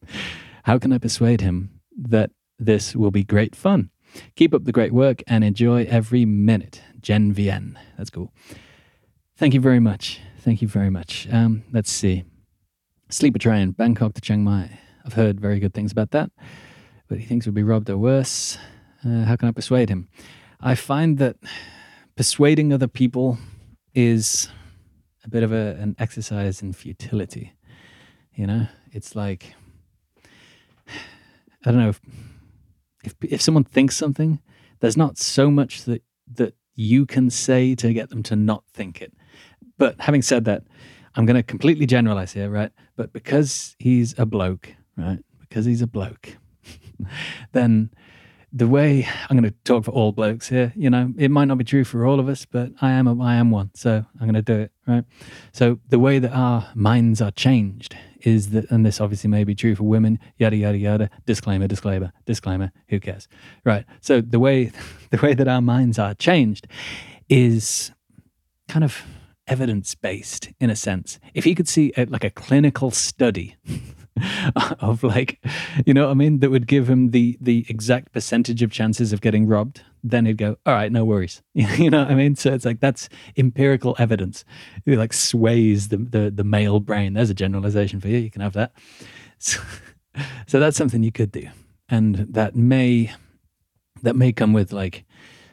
[0.64, 3.91] How can I persuade him that this will be great fun?
[4.37, 6.83] Keep up the great work and enjoy every minute.
[7.01, 7.78] Jen Vien.
[7.97, 8.33] That's cool.
[9.37, 10.20] Thank you very much.
[10.41, 11.26] Thank you very much.
[11.33, 12.24] Um, let's see.
[13.13, 14.79] Sleeper train, Bangkok to Chiang Mai.
[15.05, 16.31] I've heard very good things about that,
[17.09, 18.57] but he thinks we'll be robbed or worse.
[19.05, 20.09] Uh, how can I persuade him?
[20.63, 21.37] I find that
[22.17, 23.37] persuading other people
[23.93, 24.49] is
[25.25, 27.53] a bit of a, an exercise in futility.
[28.35, 29.57] You know, it's like
[30.89, 32.01] I don't know if,
[33.05, 34.41] if if someone thinks something,
[34.81, 36.03] there's not so much that
[36.33, 39.13] that you can say to get them to not think it.
[39.77, 40.63] But having said that,
[41.15, 42.73] I'm going to completely generalize here, right?
[42.97, 45.19] But because he's a bloke, right?
[45.41, 46.37] Because he's a bloke,
[47.53, 47.91] then
[48.53, 51.57] the way I'm going to talk for all blokes here, you know, it might not
[51.57, 54.27] be true for all of us, but I am a, I am one, so I'm
[54.27, 55.05] going to do it, right?
[55.53, 59.55] So the way that our minds are changed is that, and this obviously may be
[59.55, 61.11] true for women, yada yada yada.
[61.27, 62.73] Disclaimer, disclaimer, disclaimer.
[62.89, 63.27] Who cares,
[63.65, 63.85] right?
[64.01, 64.71] So the way
[65.11, 66.67] the way that our minds are changed
[67.29, 67.91] is
[68.69, 69.03] kind of
[69.53, 71.20] evidence based in a sense.
[71.34, 73.55] If he could see a, like a clinical study
[74.80, 75.38] of like,
[75.84, 79.12] you know what I mean, that would give him the the exact percentage of chances
[79.12, 81.42] of getting robbed, then he'd go, all right, no worries.
[81.55, 82.34] you know what I mean?
[82.34, 84.42] So it's like that's empirical evidence.
[84.86, 87.12] It like sways the, the the male brain.
[87.12, 88.18] There's a generalization for you.
[88.18, 88.72] You can have that.
[89.38, 89.61] so
[90.46, 91.46] that's something you could do,
[91.90, 93.12] and that may
[94.03, 95.05] that may come with like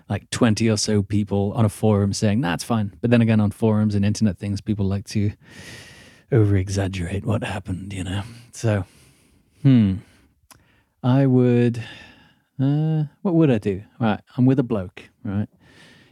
[0.10, 2.96] like 20 or so people on a forum saying, that's fine.
[3.00, 5.32] But then again, on forums and internet things, people like to
[6.32, 8.24] over exaggerate what happened, you know?
[8.52, 8.86] So,
[9.62, 9.96] hmm.
[11.04, 11.82] I would,
[12.60, 13.84] uh, what would I do?
[14.00, 14.20] Right.
[14.36, 15.48] I'm with a bloke, right?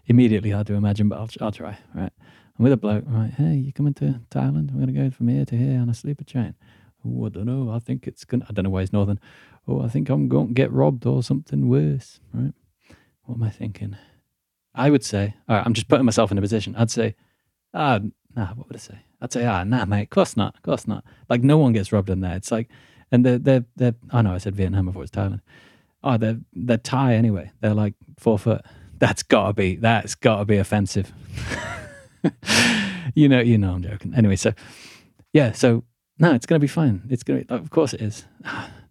[0.06, 2.14] Immediately hard to imagine, but I'll, I'll try, right?
[2.58, 3.32] I'm with a bloke, right?
[3.32, 4.72] Hey, you coming to Thailand?
[4.72, 6.56] We're going to go from here to here on a sleeper train.
[7.06, 7.72] Oh, I don't know.
[7.72, 9.20] I think it's going to, I don't know why he's northern.
[9.68, 12.54] Oh, I think I'm going to get robbed or something worse, right?
[13.28, 13.97] What am I thinking?
[14.73, 16.75] I would say, all right, I'm just putting myself in a position.
[16.78, 17.15] I'd say,
[17.73, 17.99] ah,
[18.36, 18.99] nah, what would I say?
[19.21, 21.03] I'd say, ah, nah, mate, of course not, of course not.
[21.30, 22.38] Like, no one gets robbed in there.
[22.38, 22.69] It's like,
[23.11, 25.41] and they're, they're, they're, oh no, I said Vietnam before it's Thailand.
[26.03, 27.51] Oh, they're, they're Thai anyway.
[27.59, 28.61] They're like four foot.
[28.97, 31.11] That's gotta be, that's gotta be offensive.
[33.13, 34.13] you know, you know, I'm joking.
[34.15, 34.53] Anyway, so
[35.34, 35.84] yeah, so
[36.17, 37.01] no, it's gonna be fine.
[37.09, 38.25] It's gonna, be, of course it is.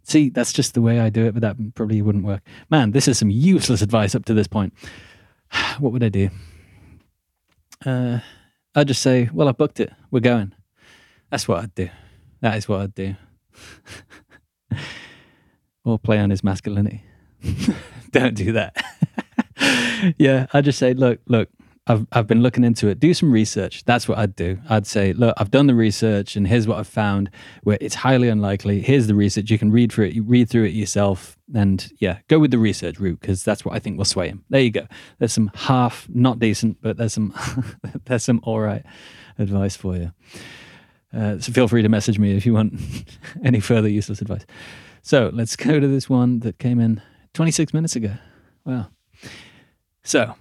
[0.06, 2.40] See, that's just the way I do it, but that probably wouldn't work.
[2.70, 4.72] Man, this is some useless advice up to this point.
[5.80, 6.30] What would I do?
[7.84, 8.20] Uh,
[8.74, 9.92] I'd just say, well, I booked it.
[10.10, 10.52] We're going.
[11.30, 11.88] That's what I'd do.
[12.40, 13.16] That is what I'd do.
[15.84, 17.02] or play on his masculinity.
[18.12, 18.76] Don't do that.
[20.18, 21.48] yeah, I'd just say, look, look,
[21.86, 22.98] I've I've been looking into it.
[22.98, 23.84] Do some research.
[23.84, 24.58] That's what I'd do.
[24.68, 27.30] I'd say, look, I've done the research, and here's what I've found.
[27.62, 28.80] Where it's highly unlikely.
[28.80, 29.50] Here's the research.
[29.50, 30.14] You can read through it.
[30.14, 33.74] You read through it yourself, and yeah, go with the research route because that's what
[33.74, 34.44] I think will sway him.
[34.50, 34.86] There you go.
[35.18, 37.34] There's some half not decent, but there's some
[38.04, 38.84] there's some all right
[39.38, 40.12] advice for you.
[41.16, 42.80] Uh, so feel free to message me if you want
[43.44, 44.44] any further useless advice.
[45.02, 47.00] So let's go to this one that came in
[47.34, 48.14] 26 minutes ago.
[48.64, 48.88] Wow.
[50.02, 50.34] So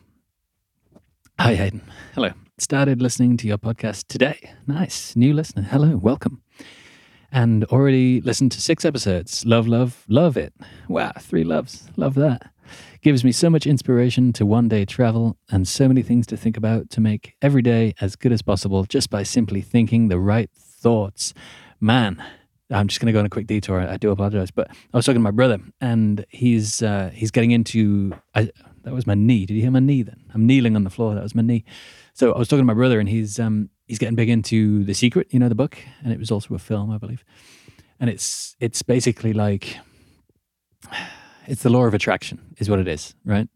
[1.37, 1.81] Hi, Hayden.
[2.13, 2.31] Hello.
[2.57, 4.53] Started listening to your podcast today.
[4.67, 5.15] Nice.
[5.17, 5.63] New listener.
[5.63, 5.97] Hello.
[5.97, 6.41] Welcome.
[7.29, 9.45] And already listened to six episodes.
[9.45, 10.53] Love, love, love it.
[10.87, 11.11] Wow.
[11.19, 11.89] Three loves.
[11.97, 12.51] Love that.
[13.01, 16.55] Gives me so much inspiration to one day travel and so many things to think
[16.55, 20.49] about to make every day as good as possible just by simply thinking the right
[20.55, 21.33] thoughts.
[21.81, 22.23] Man,
[22.71, 23.81] I'm just going to go on a quick detour.
[23.81, 27.51] I do apologize, but I was talking to my brother, and he's uh, he's getting
[27.51, 28.13] into.
[28.33, 28.49] I,
[28.85, 29.45] that was my knee.
[29.45, 30.23] Did you hear my knee then?
[30.33, 31.15] I'm kneeling on the floor.
[31.15, 31.65] That was my knee.
[32.13, 34.93] So I was talking to my brother, and he's um, he's getting big into The
[34.93, 37.25] Secret, you know, the book, and it was also a film, I believe.
[37.99, 39.77] And it's it's basically like
[41.47, 43.49] it's the law of attraction, is what it is, right?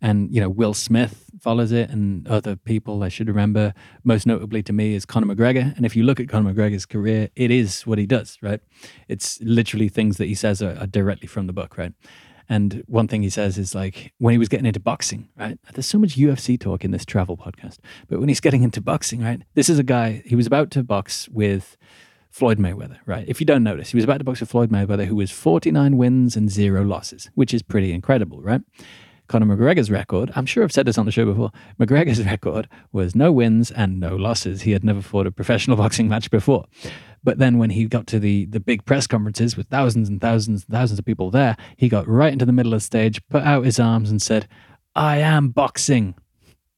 [0.00, 3.74] And you know, Will Smith follows it, and other people I should remember.
[4.02, 5.76] Most notably to me is Conor McGregor.
[5.76, 8.60] And if you look at Conor McGregor's career, it is what he does, right?
[9.08, 11.92] It's literally things that he says are, are directly from the book, right?
[12.50, 15.56] And one thing he says is like when he was getting into boxing, right?
[15.72, 17.78] There's so much UFC talk in this travel podcast,
[18.08, 19.40] but when he's getting into boxing, right?
[19.54, 21.76] This is a guy, he was about to box with
[22.28, 23.24] Floyd Mayweather, right?
[23.28, 25.96] If you don't notice, he was about to box with Floyd Mayweather, who was 49
[25.96, 28.62] wins and zero losses, which is pretty incredible, right?
[29.28, 33.14] Conor McGregor's record, I'm sure I've said this on the show before, McGregor's record was
[33.14, 34.62] no wins and no losses.
[34.62, 36.64] He had never fought a professional boxing match before.
[37.22, 40.64] But then when he got to the the big press conferences with thousands and thousands
[40.64, 43.42] and thousands of people there, he got right into the middle of the stage, put
[43.42, 44.48] out his arms and said,
[44.94, 46.14] "I am boxing."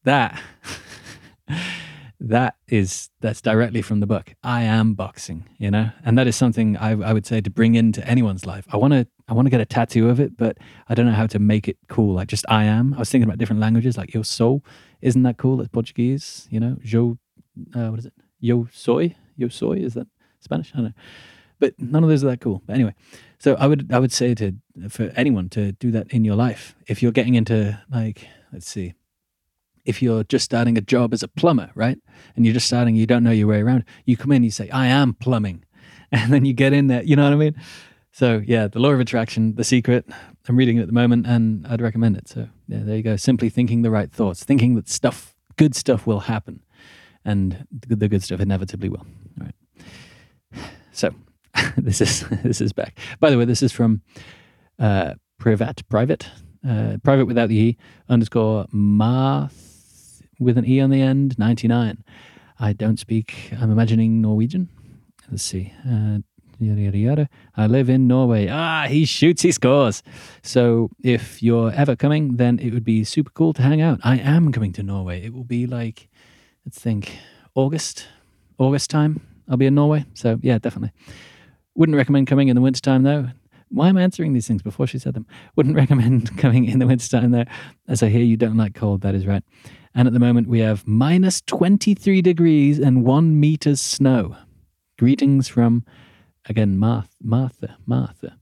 [0.05, 0.41] That
[2.21, 4.35] that is that's directly from the book.
[4.43, 7.75] I am boxing, you know, and that is something I, I would say to bring
[7.75, 8.65] into anyone's life.
[8.73, 11.13] I want to I want to get a tattoo of it, but I don't know
[11.13, 12.15] how to make it cool.
[12.15, 12.95] Like just I am.
[12.95, 14.63] I was thinking about different languages, like yo sou.
[15.01, 15.61] Isn't that cool?
[15.61, 16.77] It's Portuguese, you know.
[16.83, 17.19] Jo,
[17.75, 18.15] uh, what is it?
[18.39, 19.17] Yo soy.
[19.37, 19.79] Yo soy.
[19.79, 20.07] Is that
[20.43, 20.71] Spanish?
[20.75, 20.93] I don't know.
[21.59, 22.63] But none of those are that cool.
[22.67, 22.95] But anyway,
[23.39, 24.55] so I would I would say to
[24.89, 26.75] for anyone to do that in your life.
[26.87, 28.95] If you're getting into like let's see,
[29.85, 31.99] if you're just starting a job as a plumber, right?
[32.37, 33.85] And you're just starting, you don't know your way around.
[34.05, 35.65] You come in, you say, I am plumbing.
[36.15, 37.55] And then you get in there, you know what I mean?
[38.13, 40.05] So yeah, the law of attraction, the secret.
[40.47, 42.29] I'm reading it at the moment and I'd recommend it.
[42.29, 43.17] So yeah, there you go.
[43.17, 46.61] Simply thinking the right thoughts, thinking that stuff, good stuff will happen.
[47.25, 49.07] And the good stuff inevitably will.
[49.41, 49.55] All right.
[50.93, 51.15] So
[51.77, 52.99] this is this is back.
[53.21, 54.03] By the way, this is from
[54.79, 56.29] uh, Privat, private,
[56.67, 57.77] uh, private without the e
[58.09, 61.39] underscore math with an e on the end.
[61.39, 62.05] Ninety nine.
[62.61, 63.53] I don't speak.
[63.61, 64.69] I'm imagining Norwegian.
[65.31, 65.73] Let's see.
[65.85, 66.19] Uh,
[66.61, 67.29] yada yada yada.
[67.57, 68.49] I live in Norway.
[68.49, 70.03] Ah, he shoots, he scores.
[70.43, 73.99] So if you're ever coming, then it would be super cool to hang out.
[74.05, 75.25] I am coming to Norway.
[75.25, 76.09] It will be like,
[76.65, 77.19] let's think,
[77.55, 78.07] August,
[78.59, 79.21] August time.
[79.49, 80.05] I'll be in Norway.
[80.15, 80.93] So yeah, definitely.
[81.75, 83.29] Wouldn't recommend coming in the wintertime though.
[83.69, 85.27] Why am I answering these things before she said them?
[85.57, 87.47] Wouldn't recommend coming in the wintertime though.
[87.89, 89.43] As I hear you don't like cold, that is right.
[89.95, 94.37] And at the moment we have minus 23 degrees and one meters snow.
[94.99, 95.85] Greetings from
[96.49, 98.37] again, Martha, Martha, Martha.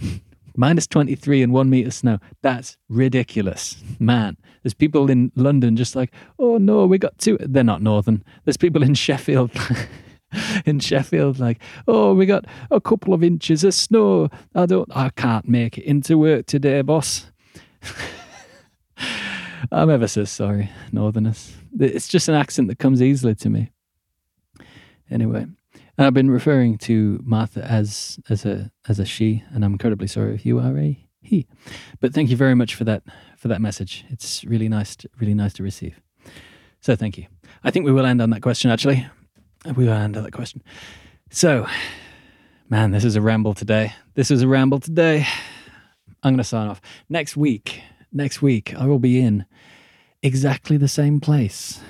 [0.56, 2.18] Minus 23 and one meter snow.
[2.42, 3.80] That's ridiculous.
[4.00, 7.38] Man, there's people in London just like, oh no, we got two.
[7.40, 8.24] They're not northern.
[8.44, 9.52] There's people in Sheffield.
[10.66, 14.28] in Sheffield, like, oh, we got a couple of inches of snow.
[14.54, 17.26] I don't, I can't make it into work today, boss.
[19.72, 21.54] I'm ever so sorry, Northerners.
[21.78, 23.70] It's just an accent that comes easily to me.
[25.10, 25.46] Anyway,
[25.96, 30.34] I've been referring to Martha as as a as a she, and I'm incredibly sorry
[30.34, 31.46] if you are a he.
[32.00, 33.02] But thank you very much for that
[33.36, 34.04] for that message.
[34.08, 36.00] It's really nice, to, really nice to receive.
[36.80, 37.26] So thank you.
[37.64, 38.70] I think we will end on that question.
[38.70, 39.06] Actually,
[39.76, 40.62] we will on that question.
[41.30, 41.66] So,
[42.68, 43.94] man, this is a ramble today.
[44.14, 45.26] This is a ramble today.
[46.22, 47.82] I'm going to sign off next week.
[48.12, 49.44] Next week, I will be in
[50.22, 51.80] exactly the same place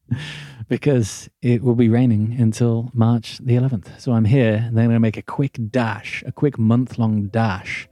[0.68, 4.00] because it will be raining until March the 11th.
[4.00, 6.98] So I'm here and then I'm going to make a quick dash, a quick month
[6.98, 7.86] long dash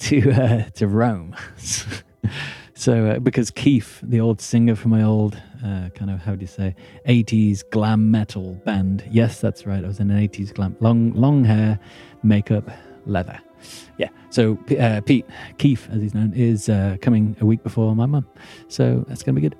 [0.00, 1.36] to, uh, to Rome.
[2.76, 6.42] so, uh, because Keith, the old singer from my old uh, kind of, how do
[6.42, 6.76] you say,
[7.08, 9.04] 80s glam metal band.
[9.10, 9.82] Yes, that's right.
[9.82, 11.80] I was in an 80s glam, long, long hair,
[12.22, 12.70] makeup,
[13.06, 13.40] leather
[13.98, 14.08] yeah.
[14.30, 15.26] So uh, Pete
[15.58, 18.26] Keith, as he's known, is uh, coming a week before my mum.
[18.68, 19.58] So that's going to be good.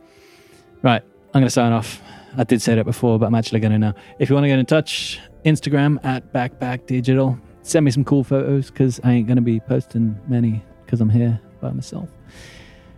[0.83, 1.03] Right.
[1.35, 2.01] I'm going to sign off.
[2.37, 3.95] I did say that before, but I'm actually going to now.
[4.19, 7.39] If you want to get in touch, Instagram at Backpack Digital.
[7.63, 11.11] Send me some cool photos because I ain't going to be posting many because I'm
[11.11, 12.09] here by myself.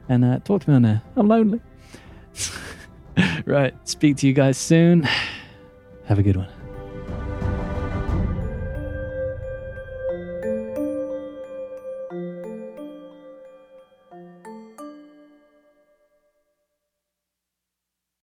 [0.09, 1.03] And uh, talk to me on there.
[1.17, 1.61] I'm lonely.
[3.45, 3.75] right.
[3.89, 5.03] Speak to you guys soon.
[6.07, 6.49] Have a good one.